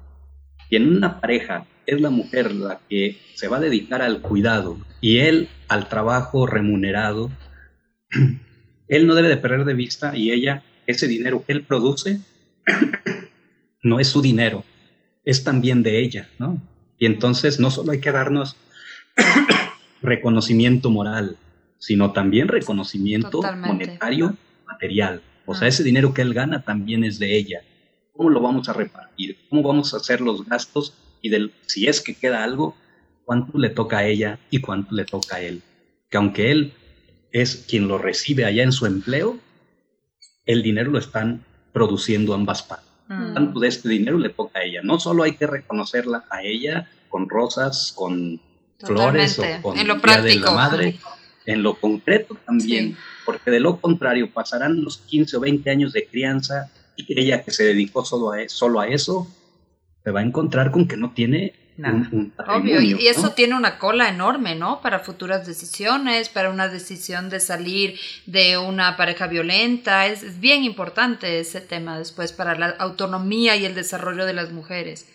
[0.69, 4.77] Y en una pareja es la mujer la que se va a dedicar al cuidado
[5.01, 7.31] y él al trabajo remunerado.
[8.87, 12.19] Él no debe de perder de vista y ella, ese dinero que él produce,
[13.81, 14.63] no es su dinero,
[15.23, 16.61] es también de ella, ¿no?
[16.99, 18.57] Y entonces no solo hay que darnos
[20.03, 21.37] reconocimiento moral,
[21.79, 25.23] sino también reconocimiento monetario material.
[25.47, 25.69] O sea, ah.
[25.69, 27.61] ese dinero que él gana también es de ella.
[28.13, 29.37] ¿Cómo lo vamos a repartir?
[29.49, 30.93] ¿Cómo vamos a hacer los gastos?
[31.25, 32.77] Y del, si es que queda algo,
[33.23, 35.63] ¿cuánto le toca a ella y cuánto le toca a él?
[36.11, 36.73] Que aunque él
[37.31, 39.39] es quien lo recibe allá en su empleo,
[40.45, 42.91] el dinero lo están produciendo ambas partes.
[43.07, 43.33] Mm.
[43.33, 44.81] Tanto de este dinero le toca a ella.
[44.83, 48.39] No solo hay que reconocerla a ella con rosas, con
[48.77, 50.27] flores o con en lo práctico.
[50.27, 50.99] de la madre,
[51.47, 52.95] en lo concreto también
[53.25, 57.51] porque de lo contrario pasarán los 15 o 20 años de crianza y ella que
[57.51, 59.27] se dedicó solo a, e, solo a eso,
[60.05, 62.07] se va a encontrar con que no tiene Nada.
[62.09, 64.79] Un, Obvio, y eso tiene una cola enorme, ¿no?
[64.81, 70.07] Para futuras decisiones, para una decisión de salir de una pareja violenta.
[70.07, 74.53] Es, es, bien importante ese tema después para la autonomía y el desarrollo de las
[74.53, 75.09] mujeres.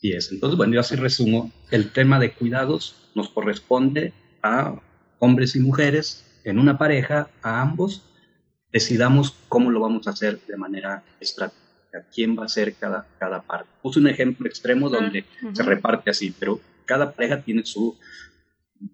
[0.00, 0.32] Y es.
[0.32, 1.52] Entonces, bueno, yo así resumo.
[1.70, 4.12] El tema de cuidados nos corresponde
[4.42, 4.74] a
[5.20, 8.02] hombres y mujeres en una pareja, a ambos,
[8.72, 11.65] decidamos cómo lo vamos a hacer de manera estratégica,
[12.02, 13.68] quién va a ser cada, cada parte.
[13.82, 17.96] Puse un ejemplo extremo donde se reparte así, pero cada pareja tiene su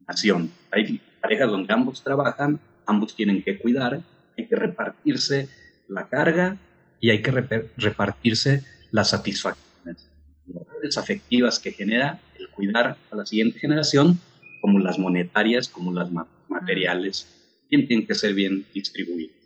[0.07, 0.51] acción.
[0.71, 4.01] Hay parejas donde ambos trabajan, ambos tienen que cuidar,
[4.37, 5.49] hay que repartirse
[5.89, 6.57] la carga
[7.01, 7.31] y hay que
[7.77, 9.73] repartirse las satisfacciones
[10.83, 14.19] las afectivas que genera el cuidar a la siguiente generación,
[14.61, 16.11] como las monetarias, como las
[16.49, 17.29] materiales
[17.69, 19.42] tienen que ser bien distribuidos.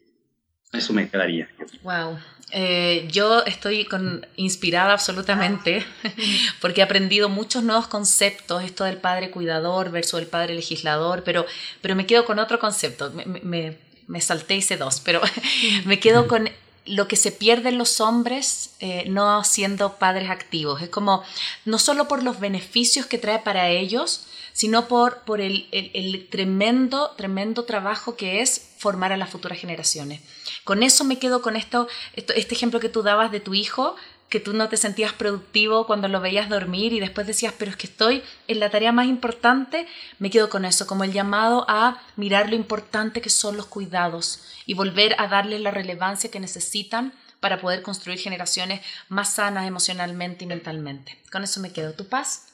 [0.73, 1.49] Eso me quedaría.
[1.83, 2.19] Wow.
[2.53, 5.85] Eh, yo estoy con, inspirada absolutamente
[6.61, 11.45] porque he aprendido muchos nuevos conceptos, esto del padre cuidador versus el padre legislador, pero,
[11.81, 13.11] pero me quedo con otro concepto.
[13.11, 15.21] Me, me, me salté hice dos, pero
[15.85, 16.49] me quedo con
[16.87, 20.83] lo que se pierden los hombres eh, no siendo padres activos.
[20.83, 21.23] Es como,
[21.65, 27.11] no solo por los beneficios que trae para ellos, sino por, por el, el, tremendo,
[27.17, 30.23] tremendo trabajo que es formar a las futuras generaciones.
[30.65, 33.97] Con eso me quedo con esto, este ejemplo que tú dabas de tu hijo,
[34.29, 37.77] que tú no te sentías productivo cuando lo veías dormir y después decías, pero es
[37.77, 39.87] que estoy en la tarea más importante,
[40.19, 44.43] me quedo con eso, como el llamado a mirar lo importante que son los cuidados
[44.67, 50.45] y volver a darles la relevancia que necesitan para poder construir generaciones más sanas emocionalmente
[50.45, 51.17] y mentalmente.
[51.31, 51.93] Con eso me quedo.
[51.93, 52.49] ¿Tu paz?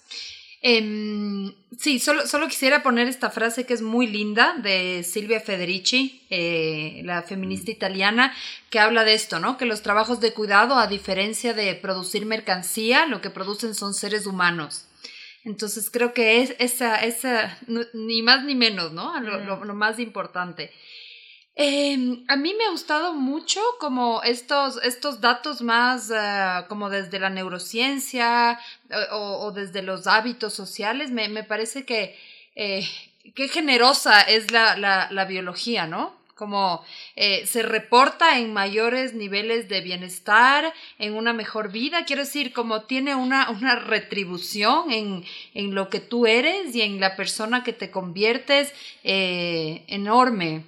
[0.64, 6.24] Em, sí, solo, solo, quisiera poner esta frase que es muy linda de Silvia Federici,
[6.30, 8.32] eh, la feminista italiana,
[8.70, 9.58] que habla de esto, ¿no?
[9.58, 14.24] Que los trabajos de cuidado, a diferencia de producir mercancía, lo que producen son seres
[14.24, 14.86] humanos.
[15.44, 17.58] Entonces creo que es esa, esa
[17.92, 19.18] ni más ni menos, ¿no?
[19.20, 20.70] lo más importante.
[21.54, 27.18] Eh, a mí me ha gustado mucho como estos, estos datos más uh, como desde
[27.18, 28.58] la neurociencia
[29.10, 31.10] o, desde los hábitos sociales.
[31.10, 32.18] Me, me parece que
[32.56, 32.88] eh,
[33.34, 36.22] qué generosa es la, la, la, biología, ¿no?
[36.34, 36.82] como
[37.14, 42.82] eh, se reporta en mayores niveles de bienestar, en una mejor vida, quiero decir, como
[42.82, 45.24] tiene una, una retribución en,
[45.54, 48.72] en, lo que tú eres y en la persona que te conviertes
[49.04, 50.64] eh, enorme.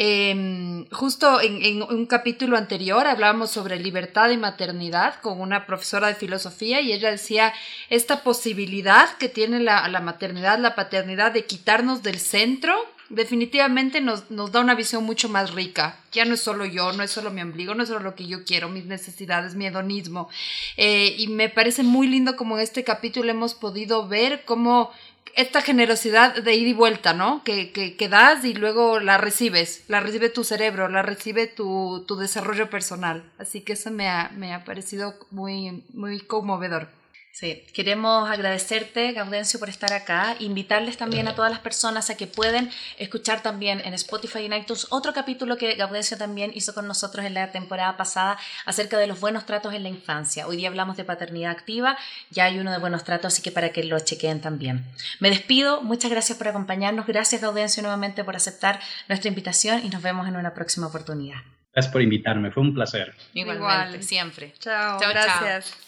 [0.00, 6.14] Em, justo en, un capítulo anterior hablábamos sobre libertad y maternidad con una profesora de
[6.14, 7.52] filosofía y ella decía
[7.90, 12.76] esta posibilidad que tiene la, maternidad, la paternidad de quitarnos del centro
[13.08, 15.98] definitivamente nos, nos, da una visión mucho más rica.
[16.12, 18.26] Ya no es solo yo, no es solo mi ombligo, no es solo lo que
[18.26, 20.28] yo quiero, mis necesidades, mi hedonismo.
[20.76, 24.90] Eh, y me parece muy lindo como en este capítulo hemos podido ver cómo
[25.36, 27.42] esta generosidad de ir y vuelta, ¿no?
[27.44, 32.16] Que, que, das y luego la recibes, la recibe tu cerebro, la recibe tu, tu
[32.16, 33.24] desarrollo personal.
[33.38, 36.88] Así que eso me ha, me ha parecido muy, muy conmovedor.
[37.32, 40.34] Sí, queremos agradecerte, Gaudencio, por estar acá.
[40.40, 42.68] Invitarles también a todas las personas a que pueden
[42.98, 47.24] escuchar también en Spotify y en iTunes otro capítulo que Gaudencio también hizo con nosotros
[47.24, 50.48] en la temporada pasada acerca de los buenos tratos en la infancia.
[50.48, 51.96] Hoy día hablamos de paternidad activa,
[52.30, 54.84] ya hay uno de buenos tratos, así que para que lo chequeen también.
[55.20, 57.06] Me despido, muchas gracias por acompañarnos.
[57.06, 61.38] Gracias, Gaudencio, nuevamente por aceptar nuestra invitación y nos vemos en una próxima oportunidad.
[61.72, 63.14] Gracias por invitarme, fue un placer.
[63.32, 64.54] Igualmente, siempre.
[64.58, 65.87] Chao, chao gracias.